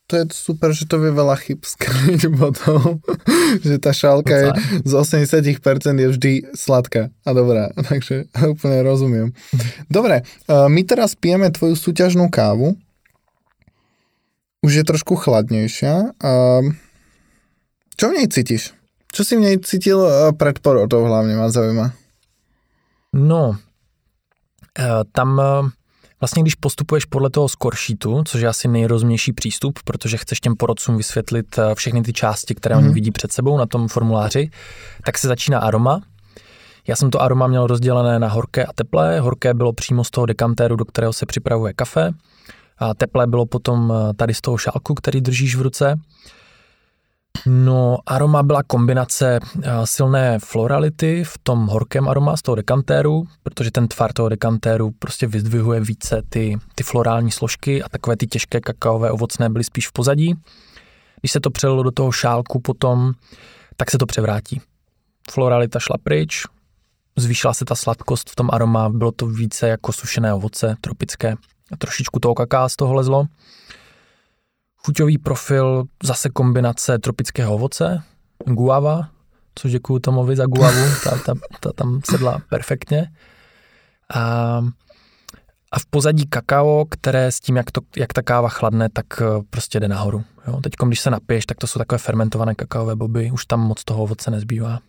[0.08, 3.00] to je super, že to vie veľa chyb skryť potom,
[3.65, 4.47] že tá šálka je
[4.86, 9.32] z 80% je vždy sladká a dobrá, takže úplne rozumiem.
[9.88, 10.21] Dobre,
[10.52, 12.76] uh, my teraz pijeme tvoju súťažnú kávu.
[14.62, 16.13] Už je trošku chladnejšia.
[16.21, 16.69] Uh,
[17.97, 18.78] čo v nej cítiš?
[19.10, 21.91] Čo si v nej cítil uh, pred porotou hlavne ma zaujíma?
[23.13, 23.58] No,
[24.80, 25.69] eh, tam eh,
[26.21, 30.56] vlastně když postupuješ podle toho score sheetu, což je asi nejrozumnější přístup, protože chceš těm
[30.56, 32.84] porodcům vysvětlit všechny ty části, které Mhm.
[32.86, 34.50] oni vidí před sebou na tom formuláři,
[35.06, 36.02] tak se začíná aroma.
[36.88, 39.19] Já jsem to aroma měl rozdělené na horké a teplé.
[39.19, 42.12] Horké bylo přímo z toho dekantéru, do kterého se připravuje kafe.
[42.98, 46.00] Teplé bylo potom eh, tady z toho šálku, který držíš v ruce.
[47.46, 53.72] No, aroma byla kombinace eh, silné florality v tom horkém aroma z toho dekantéru, protože
[53.72, 58.62] ten tvar toho dekantéru prostě vyzdvihuje více ty, ty florální složky a takové ty těžké
[58.62, 60.36] kakaové ovocné byly spíš v pozadí.
[61.20, 63.13] Když se to přelilo do toho šálku potom,
[63.78, 64.62] tak se to převrátí.
[65.32, 66.44] Floralita šla pryč,
[67.17, 71.36] zvýšila se ta sladkost v tom aroma, bylo to více jako sušené ovoce, tropické.
[71.72, 73.26] A trošičku toho kaká z toho lezlo.
[74.86, 78.04] Chuťový profil, zase kombinace tropického ovoce,
[78.46, 79.10] guava,
[79.56, 83.12] což děkuju Tomovi za guavu, ta, ta, ta tam sedla perfektně.
[84.14, 84.22] A,
[85.72, 89.26] a v pozadí kakao, které s tím, jak, to, jak ta káva chladne, tak eh,
[89.50, 90.24] prostě jde nahoru.
[90.48, 90.60] Jo?
[90.62, 94.04] Teď, když se napiješ, tak to jsou takové fermentované kakaové boby, už tam moc toho
[94.04, 94.80] ovoce nezbývá.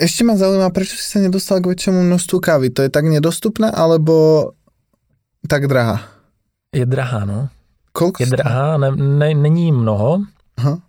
[0.00, 2.72] Ešte ma zaujíma, prečo si sa nedostal k väčšiemu množstvu kávy?
[2.72, 4.50] To je tak nedostupné, alebo
[5.48, 6.00] tak drahá?
[6.72, 7.48] Je drahá, no.
[7.92, 10.24] Koľko Je drahá, ne, ne, není mnoho.
[10.56, 10.80] Aha.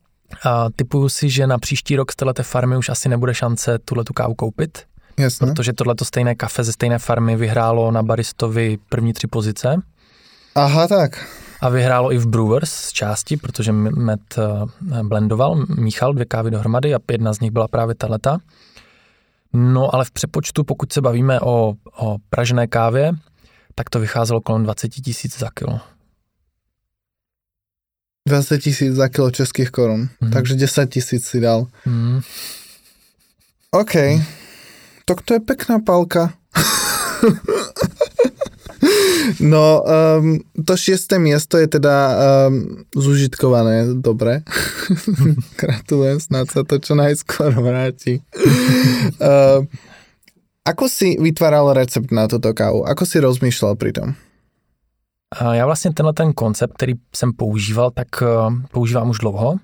[0.44, 4.04] A typuju si, že na příští rok z této farmy už asi nebude šance tuhle
[4.04, 4.78] tu kávu koupit,
[5.20, 5.48] Jasné.
[5.48, 9.76] protože tohleto stejné kafe ze stejné farmy vyhrálo na baristovi první tři pozice
[10.56, 11.26] Aha, tak.
[11.62, 16.96] a vyhrálo i v Brewers z části, protože Met eh, blendoval, míchal dvě kávy dohromady
[16.96, 18.38] a jedna z nich byla právě tahleta.
[19.54, 23.12] No ale v přepočtu, pokud se bavíme o, o pražené kávě,
[23.76, 25.80] tak to vycházelo kolem 20 tisíc za kilo.
[28.28, 30.10] 20 tisíc za kilo českých korun.
[30.22, 30.32] Mhm.
[30.32, 31.68] Takže 10 tisíc si dal.
[31.84, 32.22] Hmm.
[33.72, 33.94] OK.
[35.06, 36.34] Tak to je pekná palka.
[39.40, 41.96] No, um, to šiesté miesto je teda
[42.48, 44.44] um, zužitkované, dobre.
[45.62, 48.20] Gratulujem, snad sa to čo najskôr vráti.
[49.24, 49.64] uh,
[50.64, 52.88] ako si vytváral recept na toto kávu?
[52.88, 54.10] Ako si rozmýšľal pri tom?
[55.52, 58.08] Já vlastně tenhle ten koncept, který jsem používal, tak
[58.72, 59.56] používám už dlouho.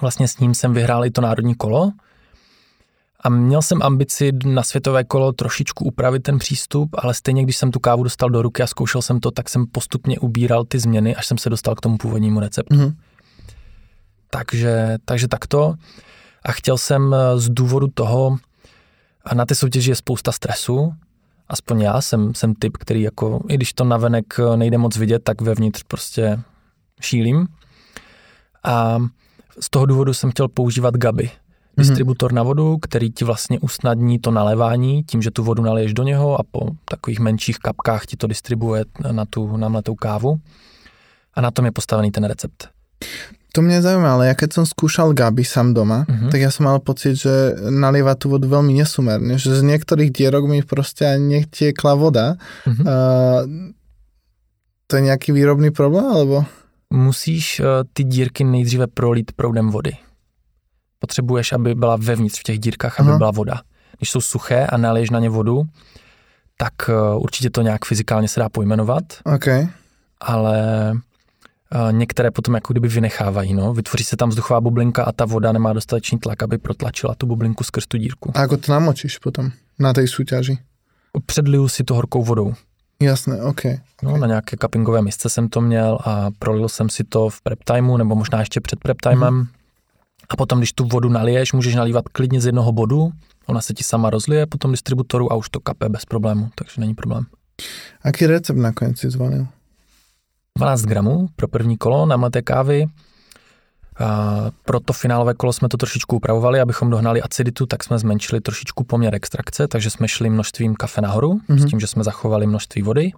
[0.00, 1.92] Vlastně s ním jsem vyhrál i to národní kolo,
[3.20, 7.70] a měl jsem ambici na světové kolo trošičku upravit ten přístup, ale stejně, když jsem
[7.70, 11.16] tu kávu dostal do ruky a zkoušel jsem to, tak jsem postupně ubíral ty změny,
[11.16, 12.76] až jsem se dostal k tomu původnímu receptu.
[12.76, 12.94] Mm-hmm.
[14.30, 15.74] Takže, takže takto.
[16.44, 18.36] A chtěl jsem eh, z důvodu toho,
[19.24, 20.92] a na té soutěži je spousta stresu,
[21.48, 25.24] aspoň já jsem, jsem typ, který jako, i když to navenek eh, nejde moc vidět,
[25.24, 26.40] tak vevnitř prostě
[27.00, 27.48] šílím.
[28.64, 28.98] A
[29.60, 31.30] z toho důvodu jsem chtěl používat Gaby.
[31.78, 36.02] Distributor na vodu, který ti vlastně usnadní to nalévání tím, že tu vodu naliješ do
[36.02, 40.40] něho a po takových menších kapkách ti to distribuje na tu namletou kávu.
[41.34, 42.68] A na tom je postavený ten recept.
[43.52, 46.28] To mě zajímá, ale ja keď som skúšal Gabi sám doma, mm-hmm.
[46.28, 50.44] tak ja som mal pocit, že nalieva tú vodu veľmi nesumerne, že z niektorých dierok
[50.44, 52.36] mi proste ani nechtiekla voda.
[52.68, 52.84] Mm-hmm.
[52.84, 53.72] Uh,
[54.86, 56.44] to je nějaký výrobný problém, alebo?
[56.92, 59.96] Musíš uh, ty dírky nejdříve prolít proudem vody
[60.98, 63.18] potřebuješ, aby byla vevnitř v těch dírkách, aby Aha.
[63.18, 63.60] byla voda.
[63.98, 65.62] Když jsou suché a naliješ na ně vodu,
[66.56, 69.04] tak uh, určitě to nějak fyzikálně se dá pojmenovat.
[69.34, 69.68] Okay.
[70.20, 73.54] Ale uh, některé potom jako kdyby vynechávají.
[73.54, 73.74] No.
[73.74, 77.64] Vytvoří se tam vzduchová bublinka a ta voda nemá dostatečný tlak, aby protlačila tu bublinku
[77.64, 78.32] skrz tu dírku.
[78.34, 80.58] A jako to namočíš potom na té soutěži?
[81.26, 82.54] Předliju si to horkou vodou.
[83.02, 83.60] Jasné, OK.
[84.02, 87.58] No, na nějaké cuppingové misce jsem to měl a prolil jsem si to v prep
[87.64, 89.34] timeu, nebo možná ještě před prep timem.
[89.34, 89.46] Mm.
[90.28, 93.10] A potom, když tu vodu naliješ, můžeš nalívat klidně z jednoho bodu,
[93.46, 96.80] ona se ti sama rozlije po tom distributoru a už to kape bez problému, takže
[96.80, 97.26] není problém.
[98.02, 99.46] Aký recept nakonec si zvolil?
[100.58, 102.86] 12 gramů pro první kolo namleté kávy.
[104.00, 108.40] A pro to finálové kolo jsme to trošičku upravovali, abychom dohnali aciditu, tak jsme zmenšili
[108.40, 111.66] trošičku poměr extrakce, takže jsme šli množstvím kafe nahoru, mm-hmm.
[111.66, 113.12] s tím, že jsme zachovali množství vody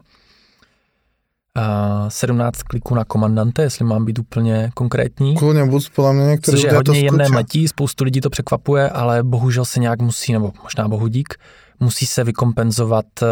[2.09, 5.37] 17 kliků na komandante, jestli mám být úplně konkrétní.
[5.37, 9.23] Kludně buď, podle mě některé Což je hodně jemné mletí, spoustu lidí to překvapuje, ale
[9.23, 11.35] bohužel se nějak musí, nebo možná bohudík,
[11.81, 13.27] musí se vykompenzovat eh,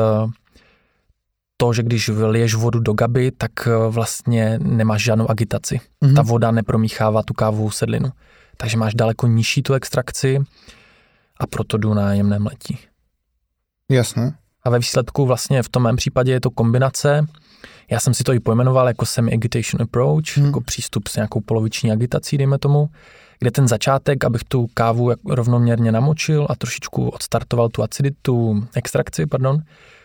[1.56, 5.80] to, že když vyliješ vodu do gaby, tak eh, vlastně nemáš žádnou agitaci.
[6.02, 6.14] Mm-hmm.
[6.14, 8.08] Ta voda nepromíchává tu kávovou sedlinu.
[8.56, 10.38] Takže máš daleko nižší tu extrakci
[11.40, 12.78] a proto jdu na jemné mletí.
[13.90, 14.36] Jasné.
[14.62, 17.26] A ve výsledku vlastně v tom mém případě je to kombinace
[17.90, 20.46] já jsem si to i pojmenoval jako semi-agitation approach, hmm.
[20.46, 22.90] jako přístup s nějakou poloviční agitací, dejme tomu,
[23.38, 29.62] kde ten začátek, abych tu kávu rovnoměrně namočil a trošičku odstartoval tu aciditu, extrakci, pardon,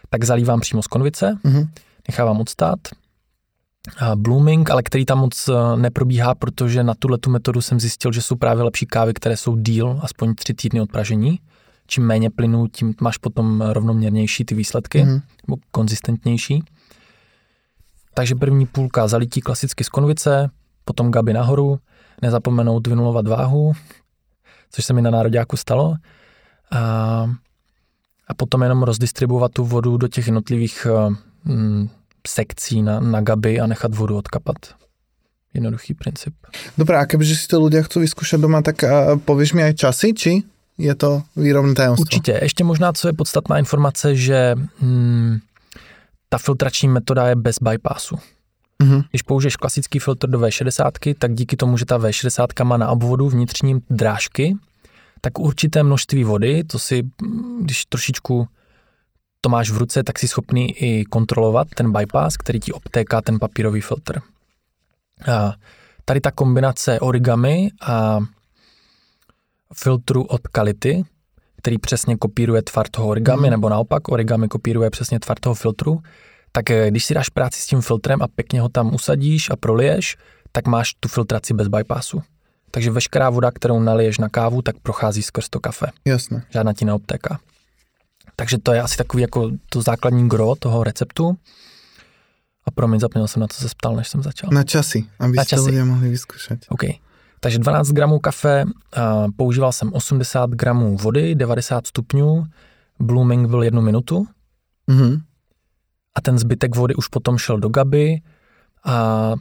[0.10, 1.68] tak zalívám přímo z konvice, hmm.
[2.08, 2.80] nechávám odstát.
[4.00, 8.12] A blooming, ale který tam moc eh, neprobíhá, protože na tuhle tu metodu jsem zjistil,
[8.12, 11.40] že jsou právě lepší kávy, které jsou díl, aspoň tři týdny od pražení.
[11.88, 15.22] Čím méně plynu, tím máš potom rovnoměrnější ty výsledky, hmm.
[15.48, 16.64] nebo konzistentnější.
[18.14, 20.50] Takže první půlka zalití klasicky z konvice,
[20.86, 21.80] potom gaby nahoru,
[22.22, 23.74] nezapomenout vynulovat váhu,
[24.72, 25.96] což se mi na nároďáku stalo.
[26.72, 26.80] A,
[28.28, 30.88] a potom jenom rozdistribuovat tu vodu do těch jednotlivých
[31.46, 31.90] mm,
[32.28, 34.56] sekcí na, na gaby a nechat vodu odkapat.
[35.54, 36.34] Jednoduchý princip.
[36.78, 40.10] Dobrá, a kebyže si to ľudia chcú vyskúšať doma, tak uh, povieš mi aj časy,
[40.18, 40.42] či
[40.82, 42.02] je to výrobné tajemstvo?
[42.02, 42.40] Určitě.
[42.42, 45.38] Ještě možná, co je podstatná informace, že mm,
[46.34, 48.16] ta filtrační metoda je bez bypassu.
[48.84, 49.04] Mm-hmm.
[49.10, 53.30] Když použiješ klasický filtr do V60, tak díky tomu, že ta V60 má na obvodu
[53.30, 54.58] vnitřním drážky,
[55.22, 57.04] tak určité množství vody, to si,
[57.62, 58.48] když trošičku
[59.42, 63.40] to máš v ruce, tak si schopný i kontrolovat ten bypass, který ti obtéká ten
[63.40, 64.22] papírový filtr.
[65.32, 65.54] A
[66.06, 68.20] tady ta kombinace origami a
[69.74, 71.04] filtru od Kality,
[71.64, 73.52] který přesně kopíruje tvar toho origami, mm.
[73.52, 76.02] nebo naopak origami kopíruje přesně tvar toho filtru,
[76.52, 79.56] tak eh, když si dáš práci s tím filtrem a pěkně ho tam usadíš a
[79.56, 80.18] proliješ,
[80.52, 82.22] tak máš tu filtraci bez bypassu.
[82.72, 85.86] Takže veškerá voda, kterou naliješ na kávu, tak prochází skrz to kafe.
[86.06, 86.44] Jasně.
[86.50, 87.40] Žádná ti neobtéká.
[88.36, 91.38] Takže to je asi takový jako to základní gro toho receptu.
[92.66, 94.50] A promiň, zapomněl jsem na co se ptal, než jsem začal.
[94.54, 95.66] Na časy, aby na časy.
[95.66, 96.60] lidé mohli vyzkoušet.
[96.70, 96.84] OK.
[97.44, 98.66] Takže 12 gramů kafe,
[99.36, 102.44] používal jsem 80 gramů vody, 90 stupňů,
[103.00, 104.28] blooming byl jednu minutu.
[104.90, 105.22] Mm-hmm
[106.16, 108.22] a ten zbytek vody už potom šel do gaby
[108.86, 109.34] a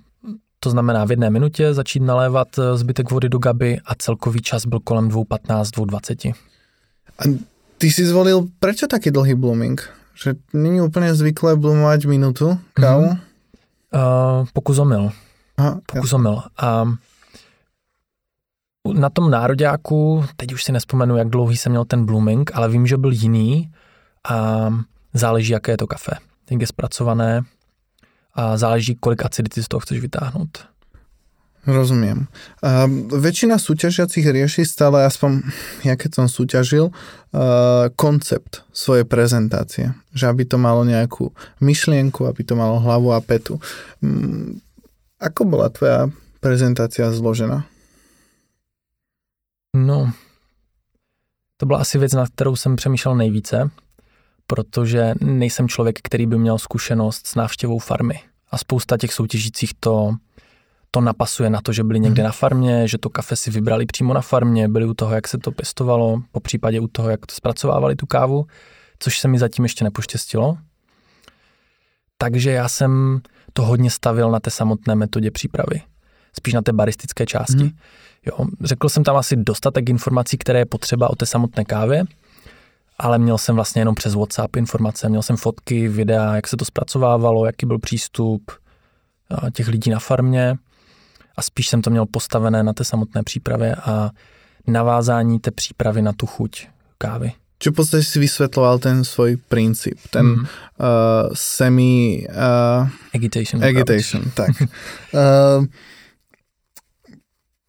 [0.60, 4.66] to znamená v jedné minutě začít nalévat eh, zbytek vody do gaby a celkový čas
[4.66, 6.34] byl kolem 2.15, 2.20.
[7.18, 7.38] A
[7.78, 9.90] ty si zvolil, proč taký dlhý blooming?
[10.24, 13.04] Že není úplně zvyklé blumovat minutu kávu?
[13.04, 13.18] Mm-hmm.
[14.40, 15.10] Uh, pokus omyl.
[15.56, 16.42] Aha, pokus omyl.
[16.58, 16.84] A
[18.88, 22.86] na tom nároďáku, teď už si nespomenu, jak dlouhý jsem měl ten blooming, ale vím,
[22.86, 23.72] že byl jiný
[24.28, 24.68] a
[25.14, 26.12] záleží, jaké je to kafe.
[26.50, 27.42] Jak je zpracované
[28.34, 30.72] a záleží, kolik acidity z toho chceš vytáhnout.
[31.62, 32.26] Rozumiem.
[32.58, 32.90] Uh,
[33.22, 35.46] väčšina súťažiacich rieši stále, aspoň
[35.88, 39.94] ja keď som súťažil, uh, koncept svojej prezentácie.
[40.10, 41.30] Že aby to malo nejakú
[41.62, 43.62] myšlienku, aby to malo hlavu a petu.
[44.02, 44.58] Um,
[45.22, 46.10] ako bola tvoja
[46.42, 47.62] prezentácia zložená?
[49.76, 50.12] No,
[51.56, 53.70] to byla asi věc, na kterou jsem přemýšlel nejvíce,
[54.46, 58.20] protože nejsem člověk, který by měl zkušenost s návštěvou farmy.
[58.50, 60.14] A spousta těch soutěžících to
[60.94, 62.26] to napasuje na to, že byli někde mhm.
[62.26, 65.38] na farmě, že to kafe si vybrali přímo na farmě, byli u toho, jak se
[65.38, 68.46] to pěstovalo, po případě u toho, jak to zpracovávali tu kávu,
[68.98, 70.58] což se mi zatím ještě nepoštěstilo.
[72.18, 73.20] Takže já jsem
[73.52, 75.82] to hodně stavil na té samotné metodě přípravy.
[76.36, 77.64] Spíš na té baristické části.
[77.64, 77.70] Mm.
[78.26, 82.04] Jo, řekl jsem tam asi dostatek informací, které je potřeba o té samotné kávě,
[82.98, 86.64] ale měl jsem vlastně jenom přes WhatsApp informace, měl jsem fotky, videa, jak se to
[86.64, 88.50] zpracovávalo, jaký byl přístup
[89.52, 90.56] těch lidí na farmě
[91.36, 94.10] a spíš jsem to měl postavené na té samotné přípravě a
[94.66, 96.66] navázání té přípravy na tu chuť
[96.98, 97.32] kávy.
[97.58, 100.34] Čiže v podstatě si vysvětloval ten svůj princip, ten mm.
[100.34, 100.46] uh,
[101.34, 102.26] semi...
[102.30, 103.64] Uh, agitation.
[103.64, 104.50] Agitation, tak.
[104.60, 105.64] uh,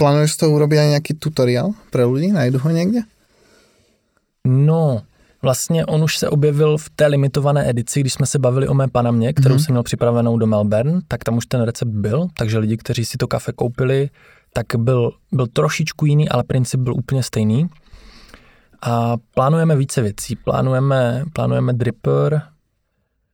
[0.03, 2.31] plánuješ to urobit nějaký tutoriál pro lidi?
[2.31, 2.99] Najdu ho někde?
[4.47, 5.01] No,
[5.41, 8.87] Vlastně on už se objevil v té limitované edici, když jsme se bavili o mé
[8.87, 9.65] panamě, kterou mm-hmm.
[9.65, 13.17] jsem měl připravenou do Melbourne, tak tam už ten recept byl, takže lidi, kteří si
[13.17, 14.09] to kafe koupili,
[14.53, 17.69] tak byl, byl trošičku jiný, ale princip byl úplně stejný.
[18.81, 20.35] A plánujeme více věcí.
[20.35, 22.41] Plánujeme, plánujeme dripper,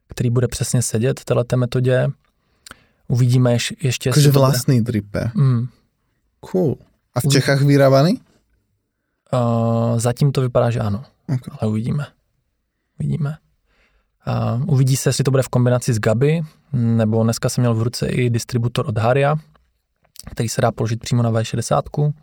[0.08, 2.08] který bude přesně sedět v této metodě.
[3.08, 4.12] Uvidíme ješ, ještě...
[4.12, 5.32] Takže vlastní dripper.
[5.36, 5.67] Mm.
[6.39, 6.75] Cool.
[7.15, 8.21] A v Čechách vyrábaný?
[9.34, 11.04] Uh, zatím to vypadá, že ano.
[11.28, 11.58] Okay.
[11.60, 12.06] Ale uvidíme.
[12.99, 13.38] Uvidíme.
[14.25, 16.41] A uvidí se, jestli to bude v kombinaci s Gaby,
[16.73, 19.36] nebo dneska jsem měl v ruce i distributor od Haria,
[20.32, 22.13] který se dá položit přímo na V60.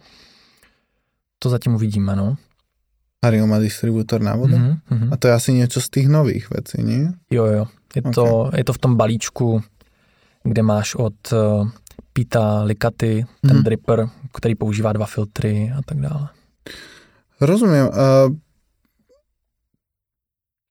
[1.39, 2.37] To zatím uvidíme, no.
[3.25, 4.57] Hario má distributor na vodu?
[4.57, 5.13] Mm-hmm, mm-hmm.
[5.13, 7.15] A to je asi něco z těch nových věcí, ne?
[7.31, 7.67] Jo, jo.
[7.95, 8.13] Je, okay.
[8.13, 9.63] to, je to v tom balíčku,
[10.43, 11.69] kde máš od uh,
[12.17, 13.63] Pita Likaty, ten mm-hmm.
[13.63, 16.29] dripper, který používá dva filtry a tak dále.
[17.41, 17.93] Rozumím.
[17.93, 18.33] Uh,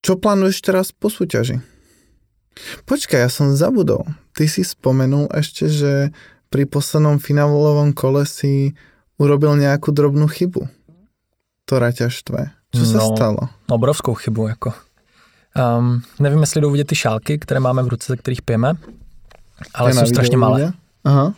[0.01, 1.61] čo plánuješ teraz po súťaži?
[2.89, 4.09] Počkaj, ja som zabudol.
[4.33, 6.09] Ty si spomenul ešte, že
[6.49, 8.73] pri poslednom finálovom kole si
[9.21, 10.65] urobil nejakú drobnú chybu,
[11.69, 12.41] ktorá ťa štve.
[12.73, 13.41] Čo no, sa stalo?
[13.69, 14.73] Obrovskou chybu, jako.
[15.53, 18.73] Um, nevím, jestli jdou vidět ty šálky, které máme v ruce, ze kterých pijeme,
[19.73, 20.73] ale jsou strašně malé.
[21.05, 21.33] Aha.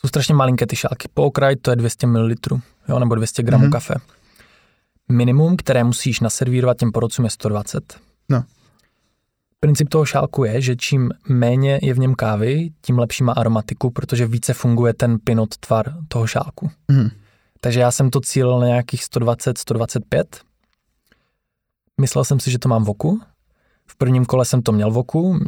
[0.00, 1.08] Jsou strašně malinké ty šálky.
[1.14, 2.34] Po okraji to je 200 ml,
[2.88, 3.72] jo, nebo 200 gramů mm-hmm.
[3.72, 3.94] kafe
[5.12, 8.00] minimum, které musíš naservírovat těm porodcům je 120.
[8.28, 8.44] No.
[9.60, 13.90] Princip toho šálku je, že čím méně je v něm kávy, tím lepší má aromatiku,
[13.90, 16.70] protože více funguje ten pinot tvar toho šálku.
[16.88, 17.08] Mm.
[17.60, 20.40] Takže já jsem to cílil na nějakých 120, 125.
[22.00, 23.20] Myslel jsem si, že to mám v oku.
[23.86, 25.38] V prvním kole jsem to měl v oku.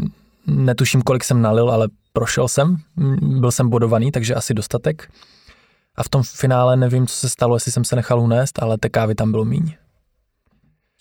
[0.46, 2.76] Netuším, kolik jsem nalil, ale prošel jsem.
[3.20, 5.08] Byl jsem bodovaný, takže asi dostatek.
[5.96, 8.88] A v tom finále nevím, co se stalo, jestli jsem se nechal unést, ale té
[8.88, 9.74] kávy tam bylo míň.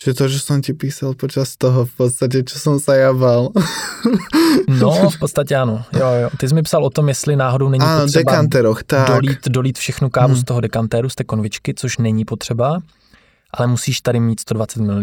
[0.04, 3.48] Že to, že jsem ti písal počas toho v podstatě, čo jsem se jabal.
[4.68, 5.84] no, v podstatě ano.
[5.92, 6.30] Jo, jo.
[6.38, 9.08] Ty jsi mi psal o tom, jestli náhodou není ano, potřeba dekanteroch, tak.
[9.08, 10.42] Dolít, dolít všechnu kávu hmm.
[10.42, 12.80] z toho dekantéru, z té konvičky, což není potřeba,
[13.50, 15.02] ale musíš tady mít 120 ml.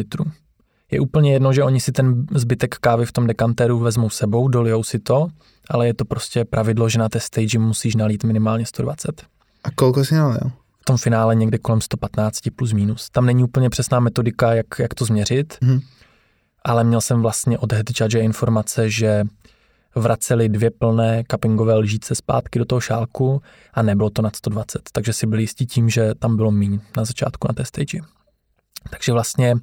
[0.92, 4.84] Je úplně jedno, že oni si ten zbytek kávy v tom dekantéru vezmou sebou, dolijou
[4.84, 5.28] si to,
[5.70, 9.24] ale je to prostě pravidlo, že na té stage musíš nalít minimálně 120.
[9.64, 10.52] A kolko jsi nalil?
[10.82, 13.10] V tom finále někde kolem 115 plus minus.
[13.10, 15.80] Tam není úplně přesná metodika, jak, jak to změřit, hmm.
[16.66, 19.24] ale měl jsem vlastně od head judge informace, že
[19.96, 23.42] vraceli dvě plné cuppingové lžíce zpátky do toho šálku
[23.74, 27.06] a nebylo to nad 120, takže si byli jistí tím, že tam bylo míň na
[27.06, 28.00] začátku na té stage.
[28.90, 29.56] Takže vlastně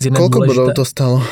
[0.00, 1.22] z jedné Kolko důležité, bodů to stalo?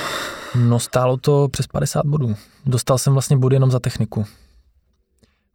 [0.54, 2.34] No stálo to přes 50 bodů.
[2.66, 4.24] Dostal jsem vlastně body jenom za techniku.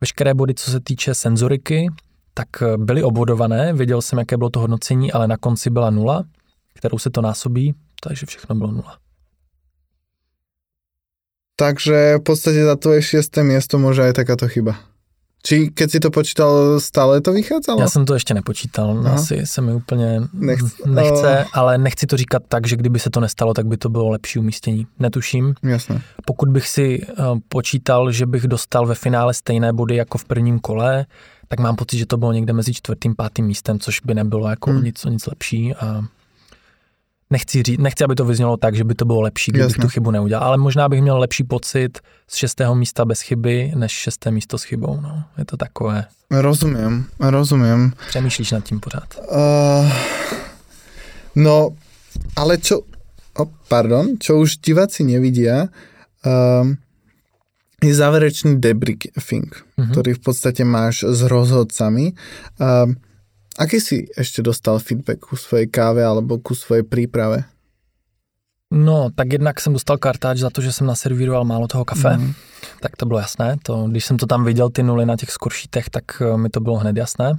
[0.01, 1.88] Veškeré body, co se týče senzoriky,
[2.34, 6.24] tak eh, byly obvodované, věděl jsem, jaké bylo to hodnocení, ale na konci byla nula,
[6.74, 8.97] kterou se to násobí, takže všechno bylo nula.
[11.55, 14.91] Takže v podstatě za tvoje šesté město může i takáto chyba.
[15.44, 17.82] Či keď si to počítal, stále to vycházelo?
[17.82, 19.16] Já jsem to ještě nepočítal, no, Aha.
[19.16, 21.50] asi se mi úplně Nechce- nechce oh.
[21.54, 24.39] ale nechci to říkat tak, že kdyby se to nestalo, tak by to bylo lepší
[24.39, 24.88] umístění.
[25.00, 25.54] Netuším.
[25.64, 26.02] Jasné.
[26.26, 30.60] Pokud bych si uh, počítal, že bych dostal ve finále stejné body jako v prvním
[30.60, 31.06] kole,
[31.48, 34.72] tak mám pocit, že to bylo někde mezi čtvrtým, pátým místem, což by nebylo jako
[34.72, 34.84] Hmm.
[34.84, 35.76] nic, nic lepší.
[35.76, 36.02] A
[37.32, 39.82] nechci, říct, nechci, aby to vyznělo tak, že by to bylo lepší, kdybych Jasné.
[39.82, 43.91] tu chybu neudělal, ale možná bych měl lepší pocit z šestého místa bez chyby, než
[43.91, 44.99] šesté místo s chybou.
[45.01, 45.23] No.
[45.38, 47.93] Je to takové, Rozumiem, rozumiem.
[48.09, 49.07] přemýšlíš nad tím pořád.
[49.32, 49.91] Uh,
[51.36, 51.69] no,
[52.36, 52.82] ale čo...
[53.39, 55.71] Oh, pardon, čo už diváci nevidia,
[56.27, 56.75] um,
[57.79, 59.47] je záverečný debriefing,
[59.79, 59.91] Mhm.
[59.95, 62.11] ktorý v podstate máš s rozhodcami.
[62.59, 62.99] Um,
[63.58, 67.43] aký si ešte dostal feedback ku svojej káve alebo ku svojej príprave?
[68.74, 72.34] No, tak jednak jsem dostal kartáč za to, že jsem naservíroval málo toho kafe, Mhm.
[72.80, 73.58] tak to bylo jasné.
[73.64, 76.60] To, když jsem to tam viděl, ty nuly na těch skoršítech, tak eh, mi to
[76.60, 77.34] bylo hned jasné.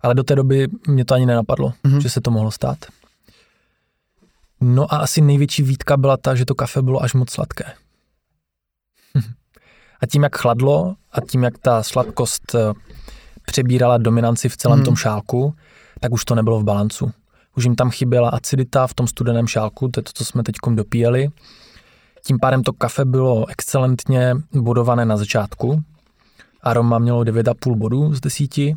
[0.00, 2.00] Ale do té doby mě to ani nenapadlo, Mhm.
[2.00, 2.78] že se to mohlo stát.
[4.60, 7.64] No a asi největší výtka byla ta, že to kafe bylo až moc sladké.
[10.00, 12.72] A tím, jak chladlo a tím, jak ta sladkost eh,
[13.46, 14.84] přebírala dominanci v celém Mhm.
[14.84, 15.54] tom šálku,
[16.00, 17.12] tak už to nebylo v balancu.
[17.56, 20.54] Už jim tam chyběla acidita v tom studeném šálku, to je to, co jsme teď
[20.74, 21.28] dopíjeli.
[22.24, 25.82] Tím pádem to kafe bylo excelentně bodované na začátku.
[26.62, 28.58] Aroma mělo 9,5 bodů z 10.
[28.58, 28.74] A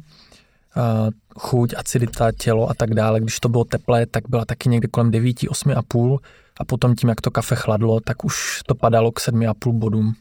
[1.40, 3.20] chuť, acidita, tělo a tak dále.
[3.20, 6.18] Když to bylo teplé, tak byla taky někde kolem 9, 8,5
[6.60, 10.14] a potom tím, jak to kafe chladlo, tak už to padalo k 7,5 bodům.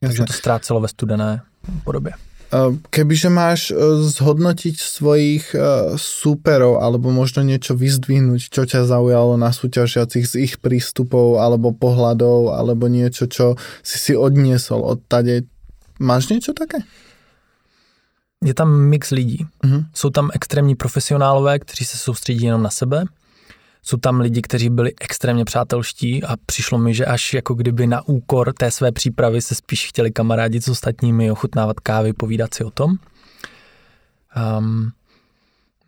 [0.00, 0.26] Takže Jasné.
[0.26, 1.42] to ztrácelo ve studené
[1.84, 2.12] podobě.
[2.48, 9.36] Uh, Kebyže máš uh, zhodnotiť svojich uh, súperov alebo možno niečo vyzdvihnúť, čo ťa zaujalo
[9.36, 15.44] na súťažiacich z ich prístupov alebo pohľadov alebo niečo, čo si si odniesol od tade,
[16.00, 16.80] máš niečo také?
[18.40, 19.44] Je tam mix lidí.
[19.64, 19.84] Mhm.
[19.94, 23.04] Jsou tam extrémní profesionálové, kteří se soustředí jenom na sebe.
[23.82, 28.08] Jsou tam lidi, kteří byli extrémně přátelští a přišlo mi, že až jako kdyby na
[28.08, 32.70] úkor té své přípravy se spíš chtěli kamarádit s ostatními, ochutnávat kávy, povídat si o
[32.70, 32.96] tom.
[34.58, 34.90] Um,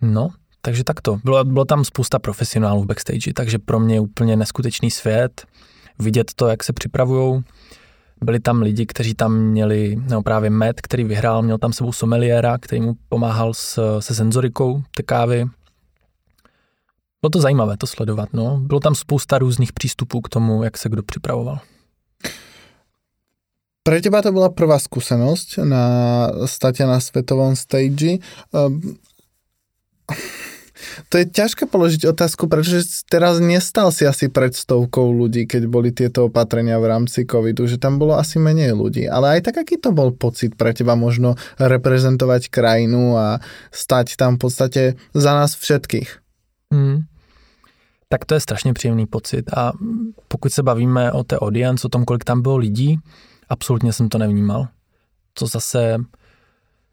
[0.03, 0.29] no,
[0.63, 1.19] takže takto.
[1.25, 5.47] Bylo, bylo tam spousta profesionálů v backstage, takže pro mě je úplně neskutečný svět.
[5.99, 7.43] Vidět to, jak se připravujou.
[8.25, 12.59] Byli tam lidi, kteří tam měli, no právě Matt, který vyhrál, měl tam sebou someliéra,
[12.59, 15.47] který mu pomáhal s, se senzorikou té kávy.
[17.21, 18.61] Bylo to zajímavé to sledovat, no.
[18.61, 21.59] Bylo tam spousta různých přístupů k tomu, jak se kdo připravoval.
[23.81, 25.85] Pre teba to bola prvá skúsenosť na
[26.45, 28.21] state na svetovom stage.
[28.53, 29.01] Um,
[31.11, 35.97] to je ťažké položiť otázku, pretože teraz nestal si asi pred stovkou ľudí, keď boli
[35.97, 39.09] tieto opatrenia v rámci covidu, že tam bolo asi menej ľudí.
[39.09, 43.41] Ale aj tak, aký to bol pocit pre teba možno reprezentovať krajinu a
[43.73, 44.83] stať tam v podstate
[45.17, 46.21] za nás všetkých?
[46.71, 47.10] Hmm.
[48.13, 49.73] Tak to je strašně příjemný pocit a
[50.29, 52.99] pokud se bavíme o té audience, o tom, kolik tam bylo lidí,
[53.49, 54.69] absolutně jsem to nevnímal.
[55.35, 55.97] To zase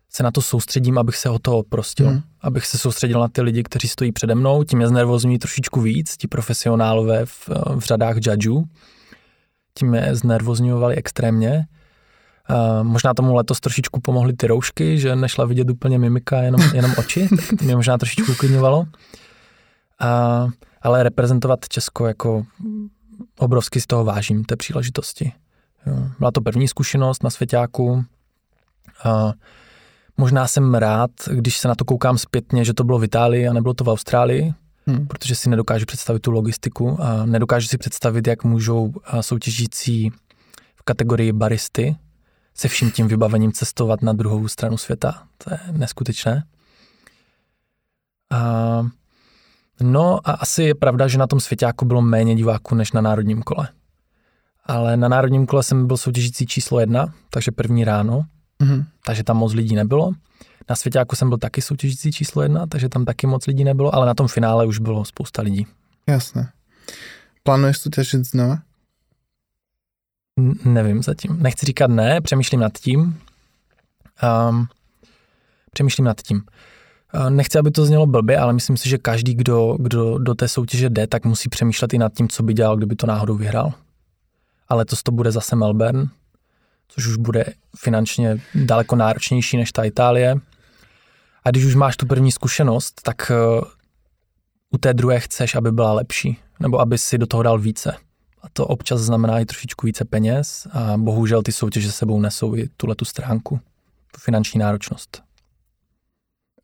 [0.10, 2.10] se na to soustředím, abych se o to oprostil.
[2.10, 2.22] Hmm.
[2.42, 6.18] Abych se soustředil na ty lidi, kteří stojí přede mnou, tím je znervozňují trošičku víc,
[6.18, 8.66] ti profesionálové v, v řadách judgeů.
[9.74, 11.68] Tím je znervozňovali extrémně.
[12.50, 16.94] Uh, možná tomu letos trošičku pomohly ty roušky, že nešla vidět úplně mimika, jenom, jenom
[16.98, 17.28] oči.
[17.60, 18.80] To mě možná trošičku uklidňovalo.
[18.80, 20.52] Uh,
[20.82, 22.46] ale reprezentovat Česko jako
[23.40, 25.32] obrovsky z toho vážím, té příležitosti.
[25.86, 25.96] Jo.
[26.20, 28.06] Byla to první zkušenost na Svěťáku.
[29.04, 29.34] A
[30.18, 33.54] možná jsem rád, když se na to koukám zpětně, že to bylo v Itálii a
[33.54, 34.54] nebylo to v Austrálii,
[34.90, 35.08] Hmm.
[35.08, 40.10] protože si nedokážu představit tu logistiku a nedokážu si představit, jak můžou soutěžící
[40.76, 41.96] v kategorii baristy
[42.54, 45.24] se vším tím vybavením cestovat na druhou stranu světa.
[45.38, 46.44] To je neskutečné.
[48.32, 48.86] A,
[49.82, 53.44] no a asi je pravda, že na tom svěťáku bylo méně diváků než na národním
[53.44, 53.70] kole.
[54.66, 58.26] Ale na národním kole jsem byl soutěžící číslo jedna, takže první ráno,
[58.62, 58.86] Mhm.
[59.06, 60.12] takže tam moc lidí nebylo.
[60.70, 64.06] Na svěťáku jsem byl taky soutěžící číslo jedna, takže tam taky moc lidí nebylo, ale
[64.08, 65.68] na tom finále už bylo spousta lidí.
[66.10, 66.52] Jasné.
[67.44, 68.60] Plánuješ súťažiť znova?
[70.40, 71.40] N- nevím zatím.
[71.40, 73.20] Nechci říkat ne, přemýšlím nad tím.
[74.50, 74.68] Um,
[75.74, 76.44] přemýšlím nad tím.
[77.30, 80.90] Nechci, aby to znělo blbě, ale myslím si, že každý, kdo, kdo do té soutěže
[80.90, 83.74] jde, tak musí přemýšlet i nad tím, co by dělal, kdyby to náhodou vyhrál.
[84.68, 86.08] Ale letos to bude zase Melbourne,
[86.88, 87.46] což už bude
[87.78, 90.36] finančně daleko náročnější než ta Itálie.
[91.44, 93.62] A když už máš tu první zkušenost, tak uh,
[94.72, 97.96] u té druhé chceš, aby byla lepší, nebo aby si do toho dal více.
[98.42, 102.70] A to občas znamená i trošičku více peněz a bohužel ty soutěže sebou nesou i
[102.78, 103.60] tuhle tu stránku
[104.12, 105.27] tu finanční náročnost.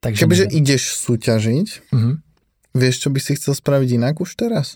[0.04, 0.58] Takže Kebyže nevím.
[0.60, 2.16] ideš súťažiť, mm-hmm.
[2.76, 4.76] vieš, čo by si chcel spraviť jinak už teraz?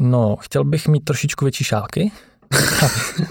[0.00, 2.10] No, chtěl bych mít trošičku větší šálky.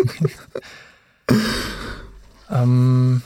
[2.63, 3.21] um,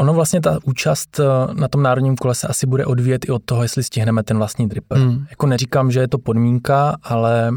[0.00, 1.24] ono vlastně ta účast eh,
[1.54, 4.68] na tom národním kole se asi bude odvíjet i od toho, jestli stihneme ten vlastní
[4.68, 4.98] dripper.
[4.98, 5.26] Mm.
[5.30, 7.52] Jako neříkám, že je to podmínka, ale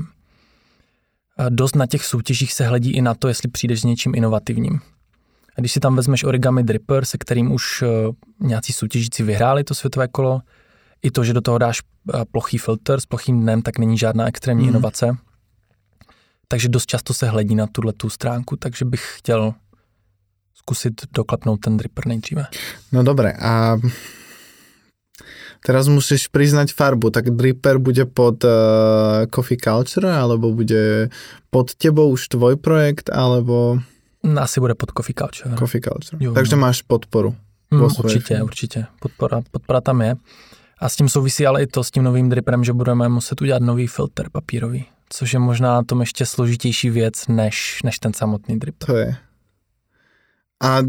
[1.40, 4.80] eh, dost na těch soutěžích se hledí i na to, jestli přijdeš s něčím inovativním.
[5.58, 7.88] A když si tam vezmeš origami dripper, se kterým už eh,
[8.40, 10.42] nějací soutěžíci vyhráli to světové kolo,
[11.04, 11.82] i to, že do toho dáš
[12.32, 14.70] plochý filtr s plochým dnem, tak není žádná extrémní mm.
[14.70, 15.18] inovace.
[16.48, 19.54] Takže dost často se hledí na tuhle tu stránku, takže bych chtěl
[20.54, 22.46] zkusit doklepnout ten dripper nejdříve.
[22.92, 23.78] No dobré, a
[25.66, 28.52] teraz musíš přiznat farbu, tak dripper bude pod uh,
[29.36, 31.10] Coffee Culture, alebo bude
[31.50, 33.80] pod tebou už tvoj projekt, alebo...
[34.40, 35.56] Asi bude pod Coffee Culture.
[35.56, 36.26] Coffee Culture.
[36.26, 36.62] Jo, Takže no.
[36.62, 37.36] máš podporu.
[37.72, 38.44] Mm, určitě, firmě.
[38.44, 38.86] určitě.
[39.00, 40.16] Podpora, podpora tam je.
[40.80, 43.62] A s tím souvisí ale i to s tím novým dripperem, že budeme muset udělat
[43.62, 48.88] nový filtr papírový, což je možná tom ještě složitější věc, než, než ten samotný dripper.
[48.88, 49.16] To je.
[50.64, 50.80] A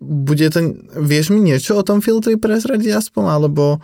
[0.00, 0.60] bude to,
[1.00, 3.80] vieš mi niečo o tom filtri prezradiť aspoň, alebo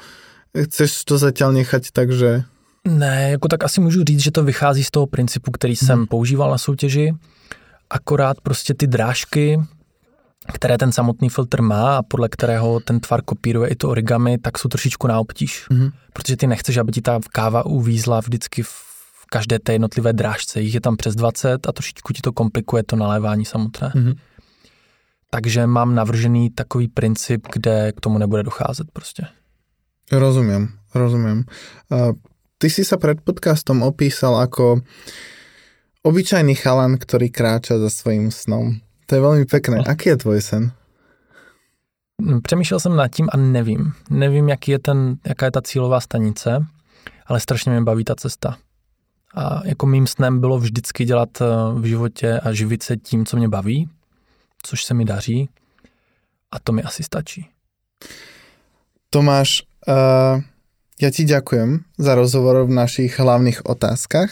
[0.53, 2.45] chceš to zatím nechat tak, že...
[2.85, 5.87] Ne, jako tak asi můžu říct, že to vychází z toho principu, který hmm.
[5.87, 7.17] jsem používal na soutěži,
[7.91, 9.61] akorát prostě ty drážky,
[10.55, 14.59] které ten samotný filtr má a podle kterého ten tvar kopíruje i to origami, tak
[14.59, 15.67] jsou trošičku na obtíž.
[15.71, 15.93] Mm-hmm.
[16.13, 20.61] Protože ty nechceš, aby ti ta káva uvízla vždycky v každé té jednotlivé drážce.
[20.61, 23.93] Jich je tam přes 20 a trošičku ti to komplikuje to nalévání samotné.
[23.95, 24.15] Mm-hmm.
[25.31, 29.27] Takže mám navržený takový princip, kde k tomu nebude docházet prostě.
[30.13, 31.45] Rozumím, rozumím.
[31.89, 32.13] Uh,
[32.59, 34.83] ty si sa pred podcastom opísal ako
[36.03, 38.81] obyčajný chalan, ktorý kráča za svým snom.
[39.07, 39.83] To je velmi pekné.
[39.83, 39.89] No.
[39.89, 40.73] Aký je tvoj sen?
[42.21, 43.93] No, přemýšlel jsem nad tím a nevím.
[44.11, 46.67] Nevím, jaký je ten, jaká je ta cílová stanice,
[47.27, 48.57] ale strašně mě baví ta cesta.
[49.35, 51.45] A jako mým snem bylo vždycky dělat eh,
[51.75, 53.89] v životě a živit se tím, co mě baví,
[54.63, 55.49] což se mi daří
[56.53, 57.47] a to mi asi stačí.
[59.11, 60.39] Tomáš, uh,
[61.03, 64.31] ja ti ďakujem za rozhovor v našich hlavných otázkach.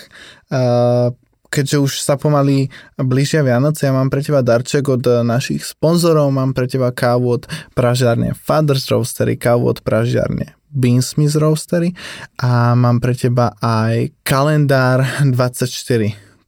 [0.51, 1.11] Uh,
[1.49, 2.69] keďže už sa pomaly
[3.01, 7.43] blížia Vianoce, ja mám pre teba darček od našich sponzorov, mám pre teba kávu od
[7.73, 11.97] pražiarne Father's Roastery, kávu od pražiarne Beansmith Roastery
[12.41, 15.69] a mám pre teba aj kalendár 24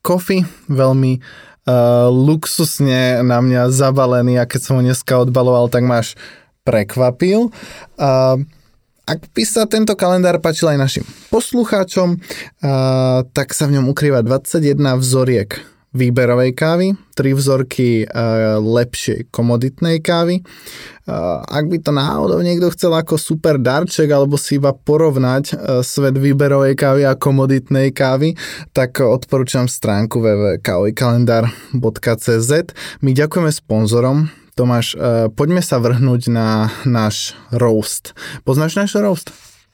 [0.01, 6.17] Coffee, veľmi uh, luxusne na mňa zabalený a keď som ho dneska odbaloval, tak máš
[6.65, 7.53] prekvapil.
[7.97, 8.45] Uh,
[9.11, 11.03] ak by sa tento kalendár páčil aj našim
[11.35, 12.23] poslucháčom,
[13.35, 15.59] tak sa v ňom ukrýva 21 vzoriek
[15.91, 18.07] výberovej kávy, 3 vzorky
[18.63, 20.47] lepšej komoditnej kávy.
[21.51, 26.79] Ak by to náhodou niekto chcel ako super darček alebo si iba porovnať svet výberovej
[26.79, 28.39] kávy a komoditnej kávy,
[28.71, 32.53] tak odporúčam stránku www.kavojkalendar.cz.
[33.03, 38.13] My ďakujeme sponzorom Tomáš, uh, poďme sa vrhnúť na náš roast.
[38.43, 39.31] Poznáš náš roast?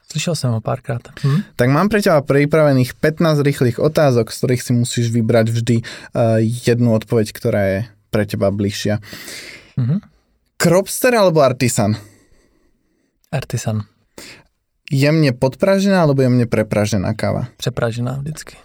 [0.07, 1.03] Slyšel jsem ho párkrát.
[1.21, 1.43] Hm?
[1.57, 6.39] Tak mám pre teba pripravených 15 rýchlych otázok, z ktorých si musíš vybrať vždy uh,
[6.41, 7.79] jednu odpoveď, ktorá je
[8.15, 9.03] pre teba bližšia.
[9.77, 9.99] Mm-hmm.
[10.57, 12.01] Kropster alebo artisan?
[13.29, 13.85] Artisan.
[14.89, 17.51] Jemne podpražená alebo jemne prepražená káva?
[17.59, 18.57] Prepražená vždycky.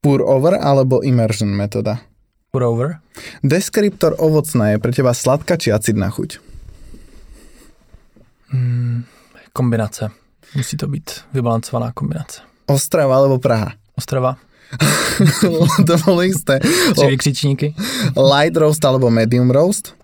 [0.00, 2.07] Pour over alebo immersion metoda?
[2.50, 2.98] Pour over.
[3.44, 6.40] Deskriptor ovocná je pre teba sladká či acidná chuť?
[8.52, 9.04] Mm,
[9.52, 10.08] kombinace.
[10.56, 12.40] Musí to být vybalancovaná kombinace.
[12.66, 13.72] Ostrava alebo Praha?
[13.96, 14.36] Ostrava.
[15.86, 16.60] to bolo isté.
[16.96, 17.74] Tři vykřičníky.
[18.16, 19.94] Light roast alebo medium roast?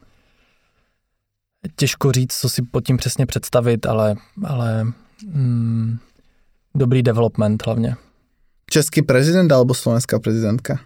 [1.77, 4.15] Těžko říct, co si pod tím přesně představit, ale,
[4.45, 4.87] ale
[5.27, 5.99] mm,
[6.75, 7.97] dobrý development hlavně.
[8.71, 10.81] Český prezident alebo slovenská prezidentka?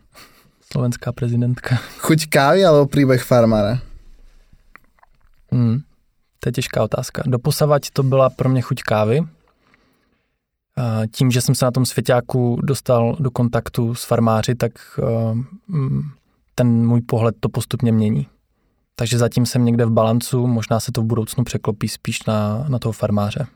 [0.73, 1.81] Slovenská prezidentka.
[2.05, 3.81] Chuť kávy alebo príbeh farmára?
[5.49, 5.81] Mm,
[6.41, 7.23] to je těžká otázka.
[7.27, 9.21] Doposavať to byla pro mě chuť kávy.
[10.77, 15.39] A tím, že jsem se na tom svěťáku dostal do kontaktu s farmáři, tak uh,
[16.55, 18.27] ten můj pohled to postupně mění.
[18.95, 22.79] Takže zatím jsem někde v balancu, možná se to v budoucnu překlopí spíš na, na
[22.79, 23.47] toho farmáře.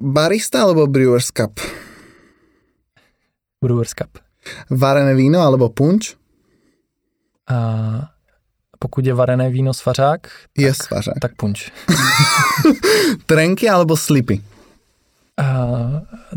[0.00, 1.60] Barista alebo Brewers Cup?
[3.64, 4.31] Brewers Cup.
[4.70, 6.14] Varené víno alebo punč?
[7.48, 7.58] A
[8.78, 11.14] pokud je varené víno svařák, tak, je svařák.
[11.20, 11.70] tak punč.
[13.26, 14.42] trenky alebo slipy?
[15.38, 15.46] A,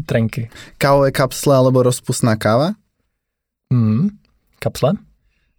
[0.06, 0.50] trenky.
[0.78, 2.78] Kávové kapsle alebo rozpustná káva?
[3.74, 4.10] Mm,
[4.60, 4.94] kapsle.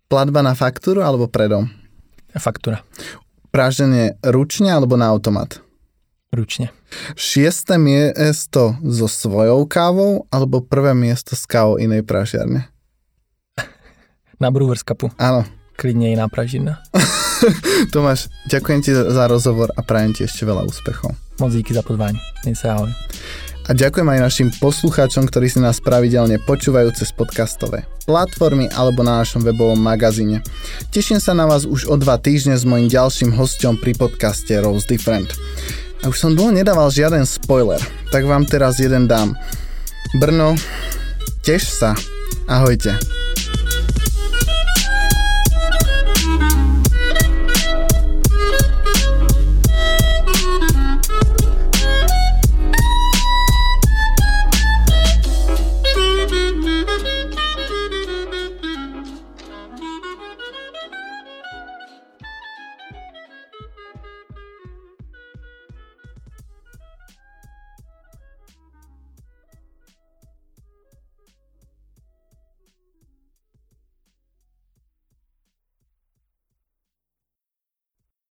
[0.09, 1.67] Platba na fakturu alebo predom?
[2.39, 2.85] Faktura.
[3.51, 5.66] Praženie ručne alebo na automat?
[6.35, 6.75] Ručne.
[7.15, 12.67] Šiesté miesto so svojou kávou alebo prvé miesto s kávou inej pražiarne?
[14.43, 15.15] Na Brewers Cupu.
[15.17, 15.47] Áno.
[15.77, 16.81] Klidne iná pražina.
[17.93, 21.13] Tomáš, ďakujem ti za rozhovor a prajem ti ešte veľa úspechov.
[21.37, 22.19] Moc díky za pozvání.
[22.45, 22.91] Měj se ahoj.
[23.67, 29.19] A ďakujem aj našim poslucháčom, ktorí si nás pravidelne počúvajú cez podcastové platformy alebo na
[29.19, 30.39] našom webovom magazíne.
[30.95, 34.87] Teším sa na vás už o dva týždne s mojim ďalším hostom pri podcaste Rose
[34.87, 35.35] Different.
[36.05, 37.81] A už som dlho nedával žiaden spoiler,
[38.13, 39.33] tak vám teraz jeden dám.
[40.21, 40.57] Brno,
[41.43, 41.91] teš sa.
[42.47, 42.95] Ahojte.